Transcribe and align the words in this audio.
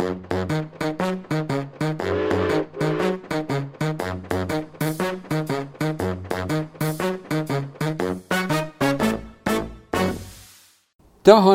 Da 0.00 0.06
har 0.06 0.12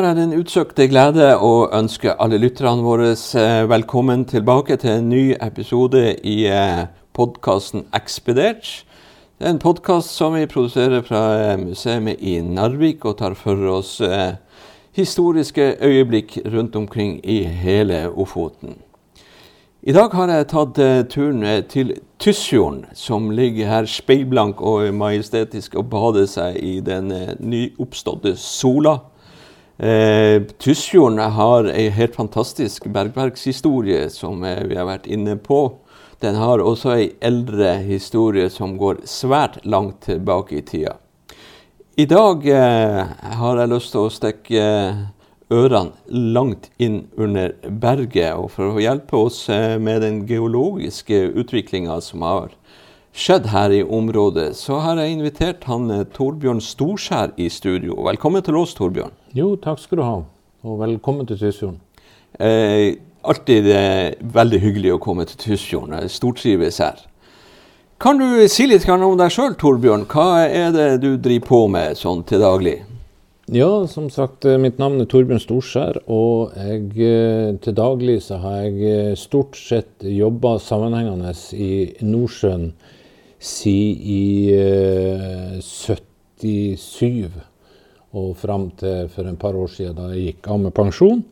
jeg 0.06 0.16
den 0.16 0.34
utsøkte 0.38 0.86
glede 0.86 1.32
å 1.42 1.66
ønske 1.74 2.14
alle 2.22 2.38
lytterne 2.38 2.86
våre 2.86 3.10
eh, 3.10 3.66
velkommen 3.66 4.22
tilbake 4.30 4.78
til 4.78 4.94
en 4.94 5.10
ny 5.10 5.34
episode 5.42 6.14
i 6.22 6.46
eh, 6.46 6.86
podkasten 7.18 7.90
Ekspedert. 7.98 8.86
Det 9.36 9.48
er 9.48 9.56
en 9.56 9.58
podkast 9.58 10.14
som 10.14 10.38
vi 10.38 10.46
produserer 10.46 11.02
fra 11.02 11.34
eh, 11.34 11.58
museet 11.58 12.22
i 12.22 12.38
Narvik, 12.46 13.10
og 13.10 13.18
tar 13.18 13.34
for 13.34 13.58
oss 13.74 13.98
historiske 14.96 15.76
øyeblikk 15.80 16.38
rundt 16.52 16.76
omkring 16.76 17.20
i 17.24 17.42
hele 17.44 18.08
Ofoten. 18.10 18.78
I 19.82 19.92
dag 19.92 20.10
har 20.12 20.30
jeg 20.32 20.48
tatt 20.50 20.78
turen 21.12 21.44
til 21.70 21.92
Tysfjorden, 22.18 22.86
som 22.94 23.28
ligger 23.30 23.68
her 23.70 23.86
speilblank 23.86 24.60
og 24.60 24.88
majestetisk 24.94 25.76
og 25.78 25.90
bader 25.92 26.26
seg 26.26 26.56
i 26.58 26.80
den 26.80 27.12
nyoppståtte 27.38 28.34
sola. 28.40 28.96
Eh, 29.78 30.42
Tysfjorden 30.58 31.18
har 31.18 31.66
ei 31.68 31.90
helt 31.92 32.14
fantastisk 32.16 32.86
bergverkshistorie 32.88 34.06
som 34.08 34.44
eh, 34.44 34.62
vi 34.64 34.78
har 34.78 34.88
vært 34.88 35.06
inne 35.06 35.36
på. 35.36 35.82
Den 36.24 36.38
har 36.40 36.64
også 36.64 36.94
ei 36.94 37.10
eldre 37.20 37.74
historie 37.84 38.48
som 38.48 38.78
går 38.80 39.02
svært 39.04 39.60
langt 39.68 40.06
tilbake 40.08 40.56
i 40.56 40.64
tida. 40.64 40.96
I 41.96 42.04
dag 42.04 42.42
eh, 42.44 43.06
har 43.40 43.56
jeg 43.56 43.70
lyst 43.72 43.94
til 43.94 44.02
å 44.04 44.08
stikke 44.12 44.60
eh, 44.60 44.98
ørene 45.48 45.94
langt 46.36 46.66
inn 46.76 47.06
under 47.16 47.54
berget. 47.64 48.36
Og 48.36 48.50
for 48.52 48.74
å 48.74 48.82
hjelpe 48.84 49.16
oss 49.16 49.38
eh, 49.48 49.78
med 49.80 50.02
den 50.04 50.18
geologiske 50.28 51.22
utviklinga 51.40 51.96
som 52.04 52.26
har 52.28 52.52
skjedd 53.16 53.48
her 53.48 53.72
i 53.72 53.80
området, 53.80 54.50
så 54.60 54.82
har 54.84 55.00
jeg 55.00 55.14
invitert 55.14 55.64
han 55.70 55.88
eh, 55.94 56.04
Torbjørn 56.12 56.60
Storskjær 56.60 57.32
i 57.40 57.48
studio. 57.48 57.96
Velkommen 58.10 58.44
til 58.44 58.60
oss, 58.60 58.76
Torbjørn. 58.76 59.16
Jo, 59.32 59.54
takk 59.56 59.80
skal 59.80 60.02
du 60.02 60.04
ha. 60.04 60.18
Og 60.68 60.78
velkommen 60.84 61.24
til 61.32 61.40
Tysfjorden. 61.40 61.80
Eh, 62.36 63.00
alltid 63.24 63.72
eh, 63.72 64.10
veldig 64.36 64.60
hyggelig 64.68 64.98
å 64.98 65.00
komme 65.00 65.24
til 65.32 65.46
Tysfjorden. 65.46 65.96
Jeg 65.96 66.12
stortrives 66.20 66.84
her. 66.84 67.06
Kan 67.96 68.18
du 68.18 68.44
si 68.52 68.66
litt 68.68 68.84
om 68.92 69.14
deg 69.16 69.30
sjøl, 69.32 69.54
Torbjørn? 69.56 70.02
Hva 70.12 70.44
er 70.44 70.74
det 70.74 70.88
du 71.00 71.14
driver 71.16 71.46
på 71.48 71.60
med 71.72 71.96
sånn 71.96 72.20
til 72.28 72.42
daglig? 72.44 72.74
Ja, 73.48 73.86
som 73.88 74.10
sagt, 74.12 74.44
eh, 74.44 74.58
mitt 74.60 74.76
navn 74.76 75.00
er 75.00 75.08
Torbjørn 75.08 75.40
Storskjær. 75.40 76.02
Og 76.04 76.52
jeg, 76.60 76.90
eh, 77.00 77.56
til 77.56 77.72
daglig 77.72 78.18
så 78.20 78.36
har 78.42 78.66
jeg 78.66 79.16
stort 79.16 79.56
sett 79.56 80.04
jobba 80.04 80.58
sammenhengende 80.60 81.32
i 81.56 81.96
Nordsjøen 82.02 82.74
siden 83.40 84.02
i 84.04 84.52
eh, 84.52 85.56
77 85.64 87.32
og 88.12 88.36
fram 88.36 88.70
til 88.76 89.08
for 89.08 89.24
en 89.24 89.40
par 89.40 89.56
år 89.56 89.72
siden 89.72 89.96
da 89.96 90.10
jeg 90.12 90.34
gikk 90.34 90.52
av 90.52 90.60
med 90.60 90.74
pensjon. 90.74 91.24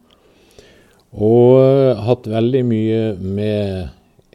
Og 1.12 2.00
hatt 2.08 2.24
veldig 2.24 2.64
mye 2.64 3.16
med 3.20 3.90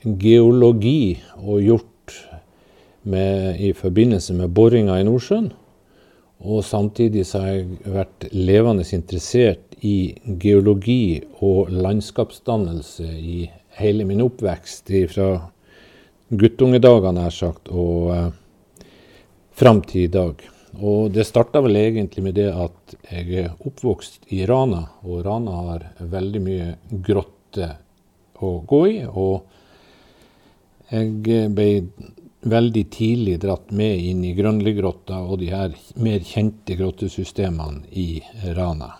geologi 0.05 1.17
og 1.41 1.63
gjort 1.65 1.88
med, 3.09 3.59
i 3.59 3.73
forbindelse 3.73 4.35
med 4.37 4.53
boringa 4.55 4.99
i 4.99 5.07
Nordsjøen. 5.07 5.49
Og 6.39 6.63
samtidig 6.63 7.25
så 7.27 7.41
har 7.43 7.55
jeg 7.57 7.93
vært 7.95 8.27
levende 8.31 8.85
interessert 8.95 9.75
i 9.83 10.15
geologi 10.39 11.19
og 11.43 11.71
landskapsdannelse 11.71 13.07
i 13.07 13.49
hele 13.79 14.05
min 14.07 14.23
oppvekst 14.23 14.91
fra 15.11 15.29
guttungedagene, 16.29 17.19
nær 17.19 17.33
sagt, 17.33 17.71
og 17.73 18.13
eh, 18.15 18.31
fram 19.59 19.81
til 19.83 20.05
i 20.05 20.13
dag. 20.13 20.45
Og 20.79 21.09
det 21.11 21.25
starta 21.27 21.61
vel 21.65 21.79
egentlig 21.79 22.23
med 22.23 22.37
det 22.37 22.49
at 22.53 22.95
jeg 23.09 23.43
er 23.43 23.55
oppvokst 23.65 24.29
i 24.35 24.43
Rana, 24.47 24.83
og 25.03 25.23
Rana 25.25 25.55
har 25.65 25.87
veldig 25.99 26.41
mye 26.45 26.67
grotter 26.91 27.79
å 28.39 28.59
gå 28.69 28.81
i. 28.87 28.99
Og 29.09 29.41
jeg 30.93 31.49
ble 31.55 31.69
veldig 32.41 32.85
tidlig 32.93 33.39
dratt 33.43 33.71
med 33.75 33.99
inn 34.11 34.23
i 34.23 34.33
Grønligrotta 34.37 35.19
og 35.25 35.39
de 35.41 35.51
her 35.51 35.75
mer 35.99 36.23
kjente 36.23 36.77
grottesystemene 36.79 37.85
i 37.91 38.23
Rana. 38.55 38.95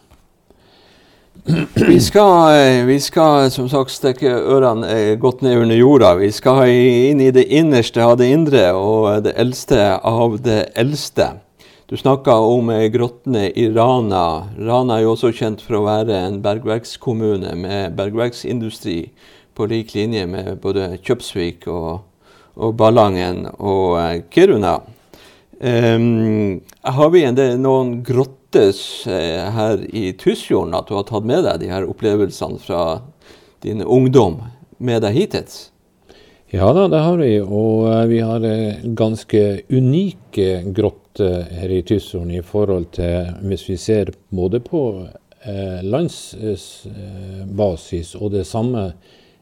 Vi 1.73 1.99
skal, 2.03 2.53
eh, 2.53 2.85
vi 2.85 2.99
skal, 2.99 3.51
som 3.51 3.69
sagt 3.71 3.93
stikke 3.95 4.27
ørene 4.27 4.87
eh, 4.87 5.15
godt 5.15 5.41
ned 5.41 5.61
under 5.61 5.75
jorda. 5.75 6.15
Vi 6.19 6.31
skal 6.35 6.67
inn 6.67 7.21
i 7.21 7.31
det 7.31 7.45
innerste 7.47 8.03
av 8.03 8.17
det 8.19 8.27
indre 8.33 8.73
og 8.75 9.23
det 9.23 9.37
eldste 9.39 9.79
av 10.03 10.41
det 10.43 10.65
eldste. 10.75 11.31
Du 11.87 11.95
snakka 11.97 12.35
om 12.43 12.69
eh, 12.69 12.89
grottene 12.91 13.47
i 13.55 13.69
Rana. 13.71 14.49
Rana 14.59 14.99
er 14.99 15.07
jo 15.07 15.15
også 15.15 15.31
kjent 15.31 15.63
for 15.63 15.79
å 15.79 15.85
være 15.87 16.19
en 16.27 16.41
bergverkskommune 16.43 17.55
med 17.55 17.95
bergverksindustri 17.97 18.99
på 19.55 19.69
lik 19.71 19.95
linje 19.95 20.27
med 20.27 20.59
både 20.61 20.91
Kjøpsvik 20.99 21.65
og, 21.71 22.03
og 22.59 22.75
Ballangen 22.79 23.45
og 23.57 23.99
Kiruna. 24.33 24.79
Um, 25.59 26.61
har 26.87 27.09
vi 27.11 27.25
del, 27.35 27.57
noen 27.59 27.97
grottes 28.07 29.03
eh, 29.11 29.43
her 29.51 29.81
i 29.91 30.15
Tysfjorden 30.15 30.71
at 30.77 30.87
du 30.87 30.95
har 30.95 31.03
tatt 31.09 31.25
med 31.27 31.43
deg 31.43 31.59
de 31.63 31.69
her 31.71 31.87
opplevelsene 31.89 32.59
fra 32.63 32.83
din 33.65 33.81
ungdom 33.83 34.35
med 34.79 35.01
deg 35.03 35.13
hittil? 35.17 35.43
Ja 36.55 36.71
da, 36.73 36.87
det 36.89 36.99
har 37.03 37.17
vi. 37.19 37.39
Og 37.43 37.89
uh, 37.89 38.05
vi 38.07 38.19
har 38.23 38.39
uh, 38.45 38.79
ganske 38.95 39.61
unike 39.67 40.63
grotter 40.75 41.43
her 41.59 41.69
i 41.75 41.81
Tysfjorden 41.83 42.31
i 42.37 42.41
forhold 42.45 42.85
til 42.95 43.27
hvis 43.43 43.67
vi 43.67 43.77
ser 43.81 44.11
både 44.31 44.59
på 44.63 45.07
eh, 45.45 45.81
landsbasis 45.83 48.15
og 48.15 48.31
det 48.31 48.45
samme 48.47 48.93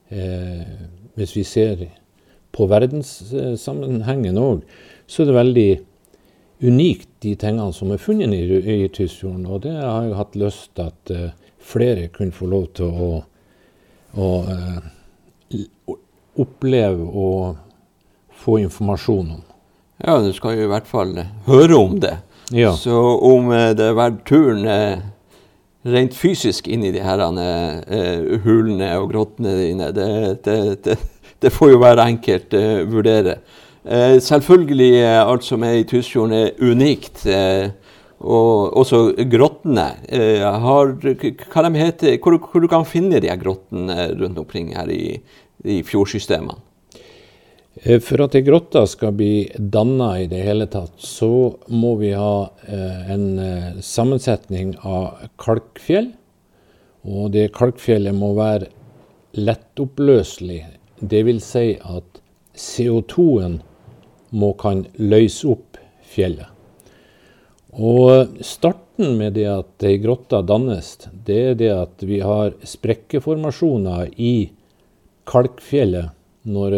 eh, 0.10 0.62
hvis 1.18 1.36
vi 1.36 1.44
ser 1.44 1.78
på 2.58 2.66
verdenssammenhengen 2.72 4.40
òg, 4.42 4.66
så 5.08 5.24
er 5.24 5.30
det 5.30 5.38
veldig 5.38 5.70
unikt, 6.62 7.10
de 7.22 7.36
tingene 7.38 7.74
som 7.74 7.92
er 7.94 8.02
funnet 8.02 8.34
i, 8.34 8.60
i 8.84 8.90
Tysfjorden. 8.94 9.46
Og 9.46 9.62
det 9.66 9.76
har 9.78 10.06
jeg 10.08 10.18
hatt 10.18 10.38
lyst 10.40 10.70
til 10.78 10.90
at 10.90 11.14
uh, 11.14 11.52
flere 11.62 12.08
kunne 12.14 12.36
få 12.36 12.50
lov 12.50 12.70
til 12.78 12.90
å, 12.90 13.10
å 14.18 14.30
uh, 14.48 15.98
oppleve 16.38 17.06
og 17.08 17.58
få 18.38 18.60
informasjon 18.66 19.36
om. 19.38 19.44
Ja, 20.04 20.20
du 20.22 20.32
skal 20.36 20.58
jo 20.58 20.68
i 20.68 20.72
hvert 20.72 20.90
fall 20.90 21.16
høre 21.48 21.78
om 21.78 21.98
det. 22.02 22.18
Ja. 22.54 22.74
Så 22.78 22.96
om 22.96 23.52
uh, 23.54 23.72
det 23.78 23.92
er 23.92 23.98
verdt 23.98 24.26
turen 24.30 24.66
rent 25.88 26.18
fysisk 26.18 26.68
inn 26.68 26.84
i 26.84 26.92
de 26.92 27.00
her 27.00 27.22
hulene 28.44 28.90
og 29.00 29.06
grottene 29.14 29.54
dine, 29.56 29.86
det, 29.96 30.08
det, 30.44 30.58
det, 30.84 30.98
det, 31.44 31.54
får 31.54 31.74
jo 31.74 31.80
hver 31.82 32.02
enkelt 32.04 32.54
vurdere. 32.92 33.40
Uh, 33.88 34.18
selvfølgelig 34.20 34.92
uh, 35.00 35.30
alt 35.32 35.46
som 35.48 35.64
er 35.64 35.80
i 35.80 35.88
Tysfjorden 35.88 36.36
er 36.36 36.58
unikt. 36.60 37.26
Og 38.18 38.74
også 38.82 39.12
grottene. 39.30 39.92
Har, 40.42 40.94
hva 40.98 41.62
de 41.62 41.70
heter, 41.78 42.16
hvor, 42.18 42.40
hvor, 42.42 42.64
du 42.64 42.66
kan 42.72 42.88
finne 42.90 43.20
de 43.22 43.30
grottene 43.38 44.08
rundt 44.18 44.40
omkring 44.42 44.72
her 44.74 44.90
i, 44.90 45.20
i 45.62 45.84
fjordsystemene? 45.86 46.58
For 48.02 48.24
at 48.26 48.34
ei 48.34 48.42
grotte 48.42 48.82
skal 48.90 49.14
bli 49.14 49.46
danna 49.54 50.16
i 50.24 50.26
det 50.32 50.40
hele 50.48 50.66
tatt, 50.66 50.96
så 50.98 51.30
må 51.70 51.94
vi 52.02 52.10
ha 52.18 52.50
en 53.14 53.28
sammensetning 53.86 54.74
av 54.82 55.28
kalkfjell. 55.38 56.10
Og 57.08 57.30
det 57.38 57.52
kalkfjellet 57.56 58.18
må 58.18 58.34
være 58.38 58.72
lettoppløselig. 59.38 60.64
Det 61.00 61.24
vil 61.28 61.42
si 61.44 61.76
at 61.78 62.22
CO2-en 62.58 63.60
må 64.38 64.54
kan 64.60 64.86
løse 64.98 65.48
opp 65.52 65.78
fjellet. 66.08 66.48
Og 67.78 68.40
starten 68.42 69.18
med 69.20 69.36
det 69.38 69.46
at 69.52 69.86
ei 69.86 70.00
grotte 70.02 70.40
dannes, 70.42 70.96
det 71.12 71.42
er 71.52 71.58
det 71.60 71.70
at 71.76 72.06
vi 72.08 72.22
har 72.26 72.56
sprekkeformasjoner 72.66 74.10
i 74.18 74.50
kalkfjellet 75.30 76.16
når 76.48 76.78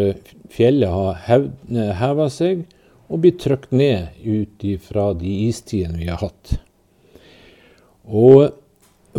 fjellet 0.51 0.91
har 0.91 1.95
heva 2.01 2.27
seg 2.33 2.65
og 3.09 3.23
blir 3.23 3.37
trykt 3.39 3.71
ned 3.71 4.19
ut 4.25 4.65
fra 4.83 5.11
de 5.17 5.35
istidene 5.47 6.01
vi 6.01 6.09
har 6.09 6.19
hatt. 6.21 6.57
Og 8.09 8.49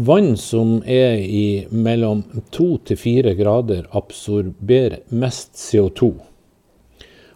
vann 0.06 0.37
som 0.37 0.81
er 0.87 1.20
i 1.20 1.67
mellom 1.70 2.23
to 2.55 2.79
til 2.88 2.99
fire 3.00 3.35
grader, 3.38 3.87
absorberer 3.97 5.02
mest 5.12 5.55
CO2. 5.58 6.12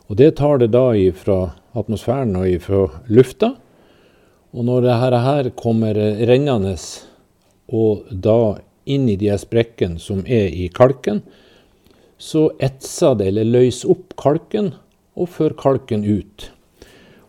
Og 0.09 0.19
det 0.21 0.35
tar 0.39 0.61
det 0.61 0.71
da 0.75 0.87
fra 1.17 1.39
atmosfæren 1.75 2.37
og 2.37 2.63
fra 2.63 2.83
lufta. 3.09 3.55
Og 4.55 4.65
når 4.69 4.85
dette 4.87 5.21
her 5.25 5.51
kommer 5.59 5.99
rennende, 6.29 6.77
og 7.69 8.05
da 8.11 8.59
inn 8.85 9.09
i 9.09 9.17
de 9.17 9.33
sprekkene 9.41 9.99
som 9.99 10.23
er 10.27 10.53
i 10.53 10.69
kalken, 10.69 11.23
så 12.19 12.51
etser 12.63 13.17
det 13.19 13.33
eller 13.33 13.49
løser 13.49 13.91
opp 13.97 14.15
kalken 14.21 14.75
og 15.19 15.33
fører 15.35 15.57
kalken 15.59 16.05
ut. 16.05 16.51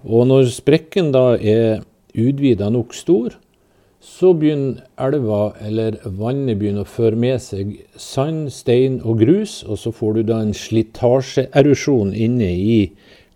Og 0.05 0.27
når 0.29 0.51
sprekken 0.53 1.11
da 1.15 1.33
er 1.39 1.81
utvida 2.13 2.69
nok 2.69 2.93
stor, 2.93 3.33
så 4.05 4.33
begynner 4.37 4.83
elva 5.01 5.55
eller 5.65 5.97
vannet 6.05 6.59
begynner 6.59 6.85
å 6.85 6.89
føre 6.89 7.17
med 7.17 7.41
seg 7.41 7.73
sand, 7.97 8.51
stein 8.53 8.99
og 9.01 9.23
grus, 9.23 9.63
og 9.65 9.79
så 9.81 9.91
får 9.95 10.19
du 10.19 10.21
da 10.29 10.41
en 10.43 10.53
slitasjeerosjon 10.53 12.13
inne 12.13 12.51
i 12.53 12.77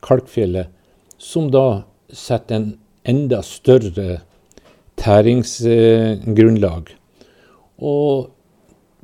kalkfjellet, 0.06 0.70
som 1.18 1.50
da 1.52 1.84
setter 2.14 2.60
en 2.60 2.70
enda 3.10 3.42
større 3.46 4.22
tæringsgrunnlag. 5.02 6.94
Og 7.82 8.30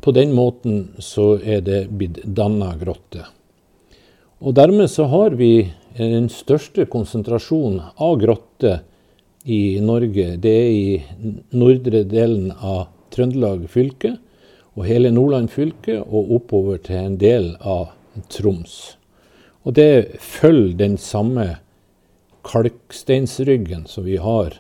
på 0.06 0.14
den 0.14 0.36
måten 0.38 0.92
så 1.02 1.34
er 1.42 1.66
det 1.66 1.86
blitt 1.90 2.22
danna 2.38 2.76
grotte. 2.78 3.26
Og 4.46 4.54
dermed 4.54 4.92
så 4.92 5.08
har 5.10 5.34
vi 5.40 5.72
den 5.98 6.28
største 6.30 6.86
konsentrasjonen 6.92 7.82
av 7.98 8.20
grotter 8.22 8.84
i 9.46 9.80
Norge. 9.82 10.36
Det 10.42 10.52
er 10.52 10.72
i 10.74 11.36
nordre 11.54 12.04
delen 12.10 12.52
av 12.56 12.88
Trøndelag 13.14 13.68
fylke 13.72 14.16
og 14.76 14.88
hele 14.90 15.12
Nordland 15.14 15.52
fylke 15.54 16.02
og 16.02 16.34
oppover 16.40 16.82
til 16.84 17.00
en 17.00 17.18
del 17.22 17.54
av 17.62 17.94
Troms. 18.32 18.98
Og 19.66 19.78
det 19.78 20.18
følger 20.22 20.78
den 20.82 20.98
samme 21.02 21.60
kalksteinsryggen 22.46 23.86
som 23.90 24.06
vi 24.06 24.18
har 24.22 24.58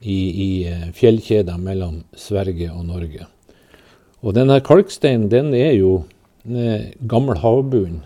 i, 0.00 0.18
i 0.18 0.50
eh, 0.68 0.88
fjellkjeda 0.94 1.56
mellom 1.60 2.02
Sverige 2.16 2.70
og 2.74 2.84
Norge. 2.88 3.26
Og 4.22 4.34
denne 4.36 4.60
kalksteinen 4.64 5.28
den 5.32 5.52
er 5.56 5.74
jo 5.78 6.02
gammel 7.10 7.38
havbunn 7.42 8.02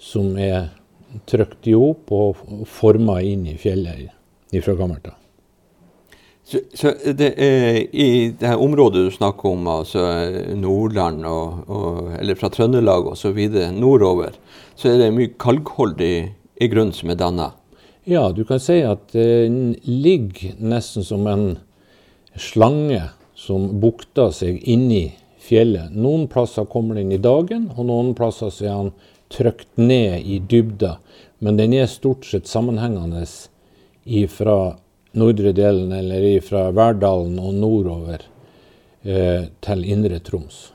som 0.00 0.36
er 0.40 0.70
trykt 1.28 1.68
i 1.68 1.74
hop 1.76 2.12
og 2.14 2.64
forma 2.70 3.18
inn 3.24 3.46
i 3.50 3.58
fjellet 3.60 4.08
fra 4.64 4.76
gammelt 4.78 5.10
av. 5.10 5.17
Så, 6.48 6.62
så, 6.72 6.94
det 7.12 7.34
er 7.36 7.82
i 7.92 8.30
det 8.32 8.46
her 8.48 8.60
området 8.64 9.02
du 9.04 9.10
snakker 9.12 9.50
om, 9.50 9.66
altså 9.68 10.00
Nordland 10.56 11.26
og, 11.28 11.58
og, 11.68 11.98
eller 12.16 12.38
fra 12.40 12.48
Trøndelag 12.48 13.10
osv. 13.10 13.36
nordover, 13.76 14.38
så 14.72 14.94
er 14.94 15.02
det 15.02 15.10
mye 15.12 15.34
kalkholdig 15.36 16.14
i 16.56 16.68
grunnen 16.72 16.96
som 16.96 17.12
er 17.12 17.20
danna? 17.20 17.50
Ja, 18.08 18.30
du 18.32 18.46
kan 18.48 18.62
si 18.64 18.78
at 18.80 19.12
den 19.12 19.74
ligger 19.84 20.56
nesten 20.56 21.04
som 21.04 21.28
en 21.28 21.58
slange 22.40 23.02
som 23.36 23.68
bukter 23.82 24.32
seg 24.32 24.62
inni 24.64 25.10
fjellet. 25.44 25.92
Noen 25.92 26.24
plasser 26.32 26.64
kommer 26.72 26.96
den 26.96 27.12
i 27.12 27.20
dagen, 27.20 27.68
og 27.76 27.90
noen 27.90 28.14
plasser 28.16 28.48
så 28.54 28.64
er 28.64 28.82
den 28.86 28.92
trykt 29.28 29.68
ned 29.76 30.24
i 30.24 30.40
dybda. 30.40 30.96
Men 31.44 31.60
den 31.60 31.76
er 31.76 31.92
stort 31.92 32.24
sett 32.24 32.48
sammenhengende 32.48 33.26
fra 34.32 34.58
nordre 35.16 35.54
delen, 35.56 35.92
eller 35.92 36.26
fra 36.44 36.68
Verdalen 36.74 37.38
og 37.40 37.54
nordover 37.56 38.26
eh, 39.02 39.48
til 39.64 39.86
Indre 39.88 40.20
Troms. 40.24 40.68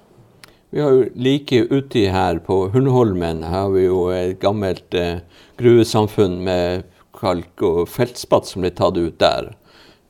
Vi 0.74 0.82
har 0.82 0.90
jo 0.90 1.04
like 1.14 1.60
uti 1.70 2.08
her 2.10 2.40
på 2.42 2.64
Hundholmen 2.74 3.44
har 3.46 3.70
vi 3.76 3.86
jo 3.86 4.08
et 4.10 4.40
gammelt 4.42 4.96
eh, 4.98 5.22
gruvesamfunn 5.62 6.40
med 6.48 6.88
kalk 7.14 7.62
og 7.62 7.86
feltspatt 7.94 8.50
som 8.50 8.66
ble 8.66 8.74
tatt 8.74 8.98
ut 8.98 9.20
der. 9.22 9.54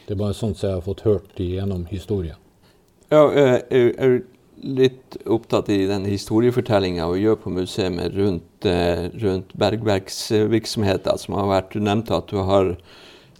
Det 0.04 0.14
er 0.14 0.20
bare 0.20 0.36
sånt 0.36 0.60
som 0.60 0.70
jeg 0.70 0.78
har 0.78 0.86
fått 0.86 1.08
hørt 1.08 1.40
gjennom 1.40 1.88
historien. 1.90 2.38
Ja, 3.08 3.22
jeg 3.32 3.94
er 3.96 4.18
litt 4.60 5.14
opptatt 5.24 5.70
i 5.72 5.86
den 5.88 6.04
historiefortellinga 6.04 7.06
vi 7.08 7.22
gjør 7.22 7.38
på 7.40 7.52
museet 7.56 7.96
rundt, 8.12 8.66
rundt 9.22 9.54
bergverksvirksomheter 9.56 11.16
som 11.22 11.38
har 11.38 11.48
vært 11.48 11.78
nevnt. 11.80 12.12
at 12.12 12.28
du 12.28 12.42
har 12.44 12.74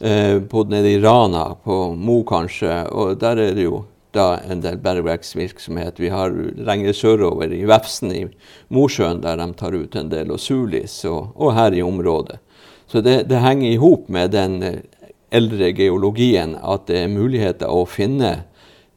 eh, 0.00 0.38
både 0.40 0.72
nede 0.72 0.94
i 0.94 1.02
Rana, 1.02 1.52
på 1.64 1.92
Mo 2.00 2.22
kanskje, 2.24 2.86
og 2.88 3.20
der 3.20 3.44
er 3.44 3.54
det 3.58 3.68
jo 3.68 3.84
da 4.16 4.40
en 4.48 4.64
del 4.64 4.80
bergverksvirksomhet. 4.80 6.00
Vi 6.00 6.08
har 6.08 6.32
lenger 6.56 6.96
sørover 6.96 7.52
i 7.52 7.66
Vefsn 7.68 8.14
i 8.16 8.24
Mosjøen, 8.72 9.20
der 9.20 9.36
de 9.36 9.52
tar 9.52 9.76
ut 9.76 10.00
en 10.00 10.08
del, 10.08 10.32
og 10.32 10.40
Sulis, 10.40 11.02
og, 11.04 11.34
og 11.36 11.52
her 11.60 11.76
i 11.76 11.84
området. 11.84 12.40
Så 12.88 13.04
det, 13.04 13.26
det 13.28 13.44
henger 13.44 13.68
i 13.74 13.80
hop 13.84 14.08
med 14.08 14.32
den 14.32 14.62
eh, 14.62 14.80
eldre 15.28 15.74
geologien 15.76 16.56
at 16.56 16.88
det 16.88 17.02
er 17.02 17.12
muligheter 17.12 17.68
å 17.68 17.84
finne 17.84 18.38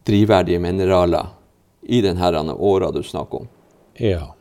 drivverdige 0.07 0.61
mineraler 0.61 1.33
i 1.81 2.01
denne 2.01 2.53
åra 2.53 2.91
du 2.91 3.01
snakker 3.03 3.43
om. 3.43 3.49
Ja. 3.97 4.33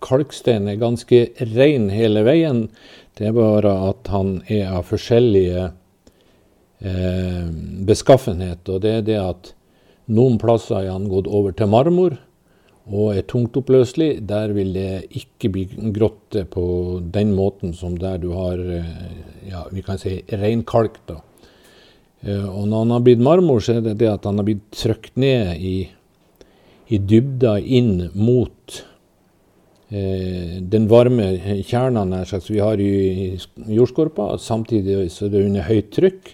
Kalkstein 0.00 0.68
er 0.70 0.80
ganske 0.80 1.26
ren 1.54 1.90
hele 1.92 2.24
veien. 2.26 2.68
Det 3.18 3.28
er 3.28 3.36
bare 3.36 3.74
at 3.90 4.08
han 4.12 4.38
er 4.48 4.70
av 4.78 4.88
forskjellige 4.88 5.68
eh, 6.80 7.46
beskaffenhet. 7.86 8.64
Og 8.68 8.82
det 8.84 8.94
er 9.00 9.06
det 9.06 9.20
at 9.20 9.52
noen 10.10 10.38
plasser 10.40 10.80
er 10.80 10.92
han 10.94 11.10
gått 11.10 11.28
over 11.28 11.54
til 11.56 11.70
marmor 11.70 12.16
og 12.90 13.14
er 13.14 13.26
tungtoppløselig. 13.28 14.12
Der 14.26 14.54
vil 14.56 14.72
det 14.74 15.04
ikke 15.20 15.52
bli 15.52 15.66
grotte 15.94 16.46
på 16.50 16.64
den 17.12 17.34
måten 17.36 17.74
som 17.76 17.98
der 18.00 18.18
du 18.22 18.32
har 18.34 18.58
eh, 18.58 18.94
ja, 19.50 19.66
vi 19.70 19.84
kan 19.86 20.00
si 20.00 20.20
reinkalk. 20.30 21.02
da. 21.06 21.20
Eh, 22.22 22.44
og 22.44 22.68
når 22.68 22.84
han 22.84 22.94
har 22.96 23.06
blitt 23.06 23.24
marmor, 23.24 23.64
så 23.64 23.78
er 23.78 23.86
det 23.86 23.98
det 24.02 24.10
at 24.10 24.28
han 24.28 24.40
har 24.40 24.48
blitt 24.48 24.66
trykt 24.76 25.16
ned 25.20 25.56
i, 25.56 25.76
i 26.90 27.00
dybda 27.00 27.58
inn 27.62 28.08
mot 28.14 28.84
Eh, 29.90 30.60
den 30.62 30.84
varme 30.86 31.32
kjernen 31.66 32.12
vi 32.46 32.58
har 32.62 32.78
i 32.78 33.38
jordskorpa. 33.74 34.38
Samtidig 34.38 35.10
så 35.10 35.26
er 35.26 35.32
det 35.32 35.46
under 35.46 35.66
høyt 35.66 35.90
trykk. 35.90 36.30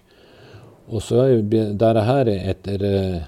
Og 0.93 1.03
så 1.03 1.23
er 1.25 1.41
dette 1.49 2.05
her 2.05 2.29
etter 2.29 2.85
eh, 2.85 3.23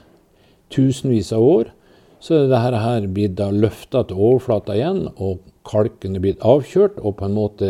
tusenvis 0.70 1.32
av 1.32 1.42
år 1.42 1.72
så 2.20 2.34
er 2.34 2.50
dette 2.50 2.82
her 2.82 3.06
blitt 3.06 3.40
løfta 3.54 4.02
til 4.04 4.18
overflata 4.18 4.74
igjen, 4.74 5.04
og 5.16 5.38
kalken 5.64 6.18
er 6.18 6.22
blitt 6.24 6.42
avkjørt. 6.44 6.98
Og 7.00 7.16
på 7.16 7.24
en 7.24 7.36
måte 7.36 7.68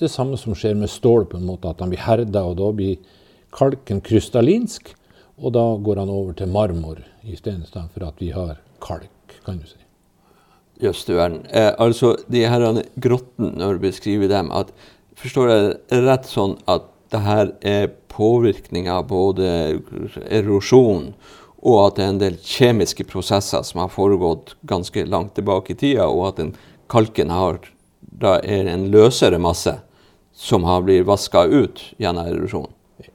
det 0.00 0.10
samme 0.10 0.38
som 0.40 0.56
skjer 0.58 0.74
med 0.80 0.90
stål, 0.90 1.28
på 1.30 1.38
en 1.38 1.46
måte 1.46 1.70
at 1.70 1.84
han 1.84 1.92
blir 1.92 2.02
herda, 2.02 2.42
og 2.48 2.56
da 2.58 2.72
blir 2.74 2.96
kalken 3.54 4.02
krystallinsk. 4.04 4.94
Og 5.42 5.54
da 5.56 5.64
går 5.82 6.02
han 6.02 6.12
over 6.12 6.36
til 6.38 6.50
marmor 6.52 7.00
istedenfor 7.26 8.06
at 8.06 8.20
vi 8.22 8.30
har 8.34 8.58
kalk, 8.82 9.38
kan 9.46 9.58
du 9.58 9.66
si. 9.66 9.78
Jøss 10.82 11.04
du 11.06 11.14
verden. 11.14 11.44
Eh, 11.50 11.70
altså, 11.78 12.16
de 12.30 12.42
her 12.48 12.82
grottene, 13.00 13.52
når 13.58 13.78
du 13.78 13.84
beskriver 13.86 14.30
dem, 14.30 14.50
at, 14.54 14.72
forstår 15.18 15.52
jeg 15.52 16.02
rett 16.06 16.26
sånn 16.30 16.56
at 16.70 16.88
det 17.12 17.20
her 17.22 17.52
er 17.60 17.92
påvirkning 18.12 18.88
av 18.90 19.06
både 19.10 19.78
erosjon 20.26 21.12
og 21.62 21.78
at 21.84 21.96
det 21.96 22.04
er 22.04 22.10
en 22.10 22.20
del 22.20 22.36
kjemiske 22.42 23.06
prosesser 23.06 23.62
som 23.66 23.84
har 23.84 23.92
foregått 23.94 24.56
ganske 24.66 25.04
langt 25.06 25.36
tilbake 25.38 25.74
i 25.74 25.78
tida, 25.78 26.08
og 26.10 26.32
at 26.32 26.40
den 26.40 26.52
kalken 26.90 27.30
har, 27.30 27.60
da 28.00 28.38
er 28.42 28.66
en 28.70 28.88
løsere 28.90 29.38
masse 29.38 29.76
som 30.34 30.66
har 30.66 30.82
blitt 30.82 31.06
vaska 31.06 31.44
ut 31.46 31.84
gjennom 32.02 32.26
erosjon? 32.26 32.70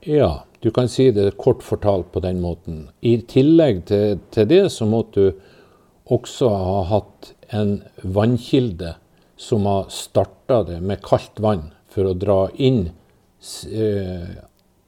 Ja, 0.08 0.46
du 0.60 0.72
kan 0.72 0.88
si 0.90 1.10
det 1.12 1.34
kort 1.38 1.64
fortalt 1.64 2.12
på 2.12 2.22
den 2.24 2.40
måten. 2.42 2.88
I 3.04 3.18
tillegg 3.28 3.82
til, 3.90 4.22
til 4.32 4.48
det 4.48 4.64
så 4.72 4.88
måtte 4.88 5.20
du 5.20 5.42
også 6.16 6.48
ha 6.48 6.78
hatt 6.88 7.34
en 7.52 7.82
vannkilde 8.04 8.94
som 9.38 9.68
har 9.68 9.90
starta 9.92 10.62
det 10.70 10.80
med 10.80 11.04
kaldt 11.04 11.42
vann 11.44 11.66
for 11.92 12.08
å 12.08 12.16
dra 12.16 12.46
inn 12.56 12.86
eh, 12.88 14.38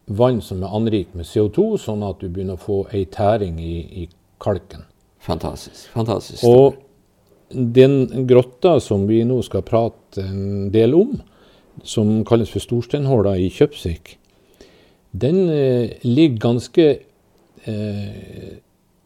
vann 0.06 0.40
som 0.42 0.64
er 0.64 0.76
anrikt 0.80 1.18
med 1.20 1.28
CO2, 1.28 1.74
sånn 1.84 2.06
at 2.08 2.24
du 2.24 2.30
begynner 2.30 2.56
å 2.56 2.64
få 2.64 2.80
ei 2.96 3.04
tæring 3.12 3.60
i, 3.60 3.76
i 4.04 4.08
kalken. 4.42 4.88
Fantastisk. 5.20 5.90
fantastisk. 5.92 6.48
Og 6.48 6.80
den 7.52 8.26
grotta 8.30 8.78
som 8.80 9.04
vi 9.10 9.20
nå 9.28 9.42
skal 9.44 9.68
prate 9.68 10.24
en 10.24 10.72
del 10.72 10.96
om, 10.96 11.18
som 11.84 12.24
kalles 12.28 12.56
for 12.56 12.64
Storsteinhåla 12.64 13.36
i 13.40 13.52
Kjøpsvik, 13.54 14.16
den 15.12 15.50
eh, 15.50 15.98
ligger 16.06 16.42
ganske 16.44 16.88
eh, 17.66 18.50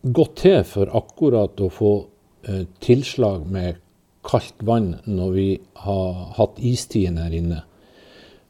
godt 0.04 0.36
til 0.44 0.64
for 0.68 0.92
akkurat 1.00 1.62
å 1.64 1.70
få 1.72 1.94
eh, 2.48 2.66
tilslag 2.84 3.48
med 3.48 3.80
kaldt 4.24 4.64
vann 4.64 4.94
når 5.06 5.32
vi 5.36 5.50
har 5.84 6.24
hatt 6.38 6.60
istiden 6.60 7.20
her 7.20 7.36
inne. 7.36 7.62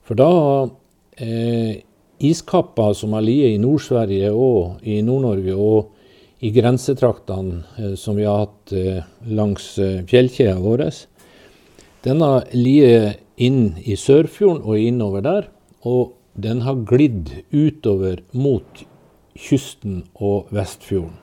For 0.03 0.17
da 0.17 0.31
eh, 1.17 1.81
iskapper 2.23 2.93
som 2.97 3.13
har 3.13 3.25
ligget 3.25 3.55
i 3.55 3.61
Nord-Sverige 3.61 4.31
og 4.33 4.85
i 4.85 5.01
Nord-Norge 5.05 5.55
og 5.57 5.91
i 6.43 6.51
grensetraktene 6.51 7.63
eh, 7.77 7.93
som 7.99 8.17
vi 8.19 8.27
har 8.27 8.45
hatt 8.45 8.73
eh, 8.75 9.03
langs 9.29 9.77
eh, 9.79 10.01
fjellkjeda 10.09 10.57
vår, 10.63 10.87
den 12.03 12.25
har 12.25 12.49
ligget 12.51 13.21
inn 13.41 13.77
i 13.79 13.95
Sørfjorden 13.97 14.65
og 14.67 14.79
innover 14.79 15.23
der. 15.23 15.47
Og 15.87 16.11
den 16.33 16.61
har 16.61 16.85
glidd 16.89 17.29
utover 17.51 18.23
mot 18.31 18.85
kysten 19.37 20.03
og 20.15 20.49
Vestfjorden. 20.53 21.17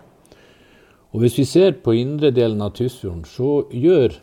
Og 1.11 1.21
Hvis 1.21 1.39
vi 1.39 1.45
ser 1.45 1.73
på 1.83 1.95
indre 1.99 2.31
delen 2.31 2.61
av 2.63 2.77
Tysfjorden, 2.79 3.25
så 3.27 3.65
gjør 3.75 4.15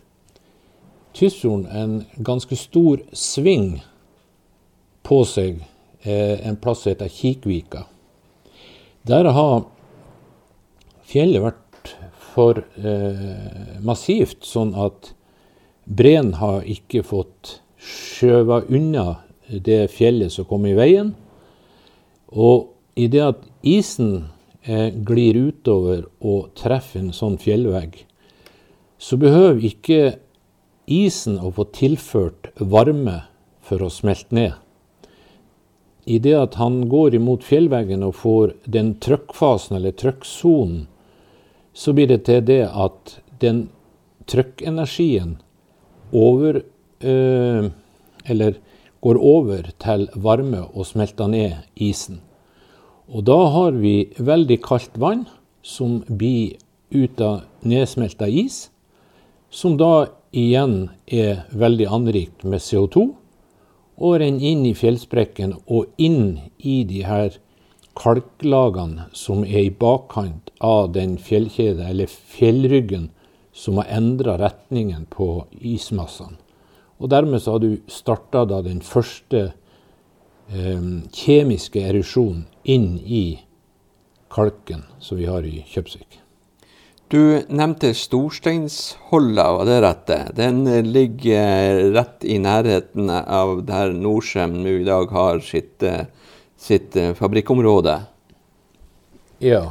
Tysfjorden 1.14 1.66
en 1.68 2.24
ganske 2.24 2.56
stor 2.56 3.02
sving 3.12 3.82
på 5.04 5.20
seg 5.28 5.60
eh, 6.04 6.40
en 6.48 6.56
plass 6.56 6.86
som 6.86 6.94
heter 6.94 7.12
Kikvika. 7.12 7.84
Der 9.08 9.28
har 9.36 9.66
fjellet 11.08 11.44
vært 11.44 11.94
for 12.32 12.64
eh, 12.80 13.78
massivt, 13.84 14.46
sånn 14.48 14.76
at 14.80 15.12
breen 15.84 16.36
har 16.40 16.64
ikke 16.64 17.04
fått 17.08 17.58
skjøva 17.84 18.62
unna 18.68 19.27
det 19.48 19.88
fjellet 19.94 20.34
som 20.34 20.48
kom 20.48 20.66
i 20.68 20.76
veien. 20.78 21.14
Og 22.28 22.74
i 22.98 23.08
det 23.12 23.24
at 23.24 23.44
isen 23.64 24.28
eh, 24.64 24.92
glir 24.92 25.38
utover 25.50 26.06
og 26.20 26.52
treffer 26.58 27.02
en 27.02 27.16
sånn 27.16 27.38
fjellvegg, 27.42 28.02
så 28.98 29.20
behøver 29.22 29.68
ikke 29.70 30.02
isen 30.88 31.38
å 31.44 31.52
få 31.54 31.68
tilført 31.76 32.50
varme 32.58 33.22
for 33.68 33.84
å 33.84 33.92
smelte 33.94 34.36
ned. 34.36 34.54
I 36.08 36.20
det 36.24 36.36
at 36.40 36.56
han 36.56 36.86
går 36.88 37.18
imot 37.20 37.44
fjellveggen 37.44 38.06
og 38.08 38.16
får 38.16 38.54
den 38.72 38.94
trykkfasen, 39.04 39.76
eller 39.76 39.96
trykksonen, 39.96 40.86
så 41.78 41.94
blir 41.94 42.08
det 42.10 42.24
til 42.26 42.40
det 42.48 42.64
at 42.66 43.18
den 43.44 43.68
trykkenergien 44.28 45.38
over 46.16 46.64
øh, 47.04 47.70
Eller 48.28 48.58
går 49.08 49.20
over 49.24 49.70
til 49.80 50.08
varme 50.20 50.66
og 50.68 50.86
smelter 50.90 51.30
ned 51.32 51.62
isen. 51.76 52.20
Og 53.08 53.24
da 53.24 53.38
har 53.54 53.78
vi 53.80 54.10
veldig 54.20 54.58
kaldt 54.66 54.98
vann 55.00 55.28
som 55.64 56.02
blir 56.08 56.58
ut 56.92 57.22
av 57.24 57.46
nedsmelta 57.64 58.28
is, 58.28 58.68
som 59.50 59.78
da 59.80 60.10
igjen 60.36 60.90
er 61.08 61.46
veldig 61.56 61.88
anrikt 61.88 62.44
med 62.44 62.60
CO2, 62.64 63.06
og 63.98 64.18
renner 64.22 64.44
inn 64.52 64.66
i 64.68 64.76
fjellsprekken 64.78 65.56
og 65.66 65.88
inn 65.98 66.52
i 66.60 66.82
de 66.90 67.06
her 67.08 67.38
kalklagene 67.98 69.08
som 69.16 69.46
er 69.48 69.70
i 69.70 69.74
bakkant 69.74 70.52
av 70.60 70.92
den 70.98 71.16
fjellkjede, 71.18 71.88
eller 71.88 72.12
fjellryggen, 72.12 73.08
som 73.56 73.80
har 73.80 73.90
endra 73.98 74.36
retningen 74.38 75.08
på 75.10 75.48
ismassene. 75.66 76.38
Og 76.98 77.10
dermed 77.14 77.42
så 77.44 77.56
har 77.56 77.64
du 77.64 77.78
starta 77.92 78.46
den 78.66 78.82
første 78.86 79.44
eh, 80.50 80.88
kjemiske 81.14 81.84
erosjonen 81.90 82.48
inn 82.64 82.96
i 83.06 83.26
kalken 84.34 84.88
som 85.00 85.20
vi 85.20 85.28
har 85.30 85.46
i 85.46 85.62
Kjøpsvik. 85.70 86.20
Du 87.08 87.40
nevnte 87.48 87.94
Storsteinsholla, 87.96 89.46
var 89.56 89.68
det 89.70 89.78
rette? 89.80 90.18
Den 90.36 90.66
ligger 90.92 91.80
rett 91.96 92.26
i 92.28 92.36
nærheten 92.44 93.08
av 93.10 93.62
der 93.70 93.94
Norcem 93.96 94.58
nå 94.66 94.74
i 94.82 94.84
dag 94.84 95.14
har 95.16 95.40
sitt, 95.40 95.86
sitt 96.60 96.98
fabrikkområde? 97.16 97.96
Ja. 99.40 99.70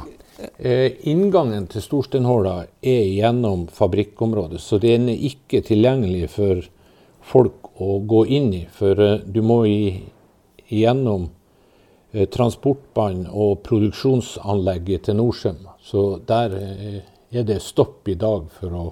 Eh, 0.57 0.97
inngangen 1.09 1.67
til 1.69 1.85
Storsteinhåla 1.85 2.55
er 2.81 3.05
gjennom 3.05 3.67
fabrikkområdet, 3.73 4.61
så 4.61 4.81
den 4.81 5.09
er 5.13 5.29
ikke 5.29 5.61
tilgjengelig 5.65 6.31
for 6.33 6.65
folk 7.27 7.73
å 7.83 7.99
gå 8.07 8.25
inn 8.39 8.53
i. 8.55 8.65
For 8.73 8.99
eh, 9.03 9.19
du 9.25 9.41
må 9.45 9.63
igjennom 9.67 11.29
transportbanen 12.33 13.27
og 13.29 13.61
produksjonsanlegget 13.67 15.07
til 15.07 15.19
Norcem. 15.19 15.59
Så 15.83 16.19
der 16.27 16.55
eh, 16.57 17.01
er 17.31 17.47
det 17.47 17.61
stopp 17.63 18.07
i 18.07 18.15
dag 18.19 18.47
for 18.59 18.73
å 18.73 18.85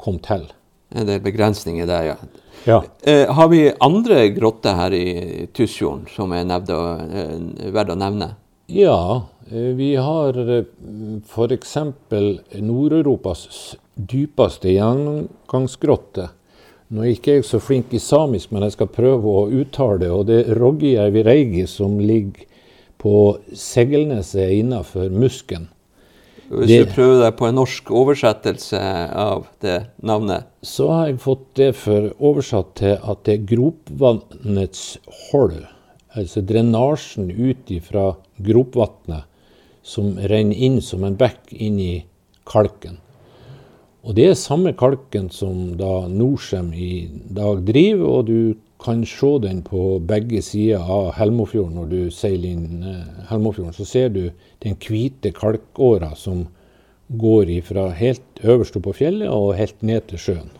komme 0.00 0.22
til. 0.24 0.46
Det 0.88 1.18
er 1.18 1.24
begrensninger 1.24 1.88
der, 1.88 2.12
ja. 2.12 2.16
ja. 2.64 2.82
Eh, 3.02 3.28
har 3.28 3.48
vi 3.52 3.66
andre 3.84 4.28
grotter 4.32 4.76
her 4.78 4.94
i 4.96 5.46
Tysfjorden 5.54 6.06
som 6.12 6.32
er 6.32 6.48
eh, 6.48 7.34
verdt 7.74 7.92
å 7.92 7.98
nevne? 7.98 8.32
Ja, 8.68 9.24
vi 9.48 9.94
har 9.96 10.36
f.eks. 10.36 11.76
Nord-Europas 12.60 13.46
dypeste 13.96 14.74
gjennomgangsgrotte 14.74 16.28
nå 16.88 17.04
er 17.04 17.14
ikke 17.14 17.38
jeg 17.38 17.46
så 17.46 17.60
flink 17.60 17.92
i 17.92 18.00
samisk, 18.00 18.52
men 18.52 18.64
jeg 18.64 18.76
skal 18.78 18.92
prøve 18.92 19.32
å 19.32 19.48
uttale 19.60 19.98
det. 20.02 20.12
Og 20.12 20.28
det 20.30 20.38
er 20.44 20.60
Roggijärvi 20.60 21.24
Reigi 21.26 21.66
som 21.68 21.98
ligger 22.00 22.46
på 22.98 23.14
Segelneset 23.54 24.54
innafor 24.58 25.12
Musken. 25.12 25.68
Hvis 26.48 26.70
det, 26.70 26.78
du 26.88 26.92
prøver 26.94 27.18
deg 27.26 27.34
på 27.36 27.44
en 27.44 27.58
norsk 27.60 27.90
oversettelse 27.92 28.78
av 29.12 29.50
det 29.60 29.76
navnet? 30.00 30.48
Så 30.64 30.88
har 30.88 31.10
jeg 31.10 31.20
fått 31.20 31.44
det 31.60 31.74
for 31.76 32.08
oversatt 32.24 32.72
til 32.80 32.94
at 32.96 33.20
det 33.28 33.34
er 33.34 33.48
gropvannets 33.50 34.84
hold. 35.28 35.60
Altså 36.16 36.40
drenasjen 36.40 37.28
ut 37.28 37.68
fra 37.84 38.06
gropvannet 38.40 39.28
som 39.84 40.16
renner 40.16 40.56
inn 40.56 40.80
som 40.84 41.04
en 41.04 41.18
bekk 41.20 41.52
inn 41.52 41.76
i 41.84 41.92
kalken. 42.48 42.96
Og 44.06 44.14
det 44.14 44.28
er 44.28 44.38
samme 44.38 44.72
kalken 44.78 45.26
som 45.34 45.74
da 45.78 46.06
Norcem 46.10 46.70
i 46.72 47.08
dag 47.34 47.64
driver, 47.66 48.06
og 48.06 48.28
du 48.30 48.54
kan 48.78 49.02
se 49.06 49.30
den 49.42 49.62
på 49.66 49.98
begge 50.06 50.42
sider 50.44 50.78
av 50.78 51.10
Helmofjorden 51.16 51.74
når 51.80 51.88
du 51.90 52.00
seiler 52.14 52.52
inn 52.54 52.84
eh, 52.86 53.24
Helmofjorden. 53.30 53.74
Så 53.74 53.86
ser 53.88 54.12
du 54.14 54.28
den 54.62 54.76
hvite 54.78 55.32
kalkåra 55.34 56.12
som 56.16 56.46
går 57.08 57.50
fra 57.66 57.88
helt 57.98 58.42
øverst 58.44 58.76
opp 58.78 58.86
på 58.86 58.98
fjellet 59.00 59.32
og 59.32 59.56
helt 59.58 59.82
ned 59.82 60.06
til 60.10 60.22
sjøen. 60.22 60.52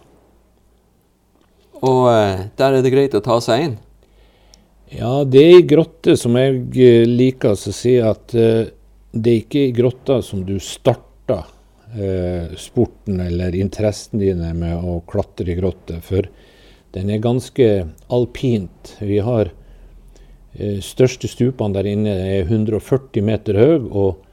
Og 1.78 2.08
eh, 2.10 2.48
der 2.58 2.74
er 2.74 2.82
det 2.82 2.94
greit 2.94 3.14
å 3.14 3.22
ta 3.22 3.38
seg 3.44 3.68
inn? 3.68 3.76
Ja, 4.90 5.22
det 5.22 5.44
er 5.44 5.60
ei 5.60 5.68
grotte 5.68 6.16
som 6.18 6.34
jeg 6.40 6.64
eh, 6.74 7.06
liker 7.06 7.54
å 7.54 7.60
si 7.60 8.00
at 8.02 8.34
det 8.34 9.30
er 9.30 9.38
ikke 9.38 9.62
ei 9.68 9.76
grotte 9.76 10.18
som 10.26 10.42
du 10.48 10.56
starter 10.58 11.46
eh, 11.96 12.54
sporten 12.56 13.20
eller 13.20 13.54
interessen 13.56 14.20
dine 14.20 14.52
med 14.56 14.84
å 14.84 15.00
klatre 15.08 15.52
i 15.52 15.56
grotter. 15.58 16.00
For 16.04 16.28
den 16.96 17.10
er 17.12 17.24
ganske 17.24 17.68
alpint. 18.12 18.94
Vi 19.00 19.20
har 19.24 19.52
eh, 20.54 20.78
største 20.84 21.30
stupene 21.30 21.76
der 21.76 21.90
inne 21.90 22.16
er 22.28 22.48
140 22.48 23.24
meter 23.24 23.60
høye, 23.60 23.82
og 23.88 24.24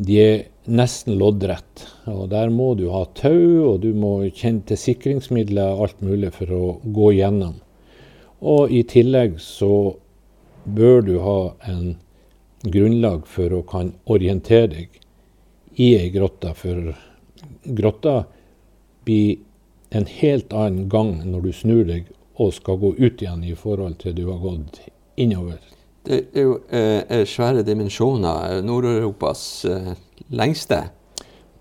de 0.00 0.20
er 0.22 0.44
nesten 0.70 1.18
loddrett. 1.20 1.86
Og 2.10 2.28
der 2.32 2.52
må 2.54 2.72
du 2.78 2.88
ha 2.94 3.04
tau, 3.18 3.72
og 3.72 3.80
du 3.84 3.90
må 3.96 4.18
kjenne 4.28 4.64
til 4.68 4.80
sikringsmidler 4.80 5.74
og 5.74 5.88
alt 5.88 6.04
mulig 6.04 6.32
for 6.36 6.54
å 6.54 6.64
gå 6.84 7.10
gjennom. 7.18 7.58
Og 8.40 8.72
i 8.72 8.84
tillegg 8.88 9.36
så 9.42 9.96
bør 10.64 11.02
du 11.04 11.14
ha 11.20 11.40
en 11.68 11.98
grunnlag 12.64 13.26
for 13.28 13.52
å 13.56 13.64
kan 13.66 13.94
orientere 14.12 14.68
deg 14.72 14.99
i 15.76 15.92
ei 15.98 16.10
grotte. 16.14 16.54
For 16.58 16.94
grotta 17.64 18.24
blir 19.04 19.38
en 19.90 20.06
helt 20.06 20.52
annen 20.52 20.88
gang 20.88 21.16
når 21.26 21.48
du 21.48 21.52
snur 21.56 21.84
deg 21.88 22.08
og 22.40 22.54
skal 22.56 22.78
gå 22.80 22.94
ut 22.98 23.22
igjen 23.22 23.42
i 23.44 23.56
forhold 23.58 23.98
til 24.00 24.14
du 24.16 24.24
har 24.30 24.40
gått 24.42 24.80
innover. 25.20 25.58
Det 26.06 26.22
er 26.32 26.46
jo 26.46 26.54
eh, 26.72 27.26
svære 27.28 27.64
dimensjoner. 27.66 28.62
Nord-Europas 28.64 29.42
eh, 29.68 29.92
lengste? 30.32 30.86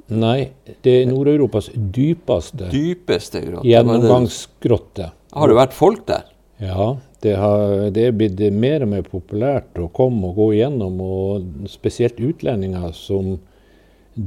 Nei, 0.09 0.49
det 0.85 0.93
er 1.01 1.09
Nord-Europas 1.09 1.69
dypeste, 1.75 2.69
dypeste 2.71 3.43
grotte. 3.43 3.67
gjennomgangsgrotte. 3.67 5.11
Har 5.35 5.51
det 5.51 5.57
vært 5.59 5.75
folk 5.77 6.07
der? 6.07 6.31
Ja, 6.59 6.87
det, 7.23 7.35
har, 7.39 7.89
det 7.93 8.07
er 8.07 8.15
blitt 8.15 8.39
mer 8.55 8.83
og 8.83 8.93
mer 8.95 9.03
populært 9.05 9.77
å 9.79 9.89
komme 9.95 10.31
og 10.31 10.39
gå 10.39 10.47
igjennom, 10.57 10.97
og 11.03 11.69
spesielt 11.71 12.19
utlendinger 12.19 12.95
som 12.97 13.37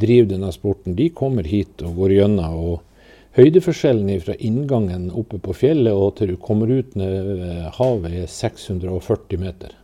driver 0.00 0.30
denne 0.34 0.52
sporten, 0.54 0.96
de 0.96 1.08
kommer 1.12 1.44
hit 1.48 1.82
og 1.84 1.96
går 2.00 2.16
gjennom. 2.18 2.56
og 2.56 2.80
høydeforskjellen 3.36 4.20
fra 4.20 4.34
inngangen 4.44 5.10
oppe 5.16 5.38
på 5.40 5.54
fjellet 5.56 5.96
og 5.96 6.16
til 6.18 6.34
du 6.34 6.36
kommer 6.36 6.68
ut 6.68 6.92
ved 6.96 7.70
havet, 7.78 8.12
er 8.12 8.26
640 8.28 9.40
meter. 9.40 9.76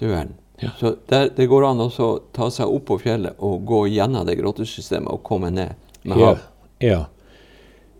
Du 0.00 0.08
verden. 0.08 0.34
Ja. 0.58 0.72
Så 0.80 0.96
der, 1.06 1.28
det 1.36 1.46
går 1.46 1.68
an 1.68 1.84
å 1.84 2.08
ta 2.34 2.48
seg 2.50 2.66
opp 2.66 2.88
på 2.90 2.98
fjellet 2.98 3.38
og 3.38 3.62
gå 3.68 3.84
gjennom 3.92 4.26
det 4.26 4.34
grottesystemet 4.40 5.12
og 5.12 5.22
komme 5.22 5.52
ned 5.54 5.76
med 6.02 6.18
Ja, 6.18 6.32
hav. 6.32 6.42
ja. 6.82 7.04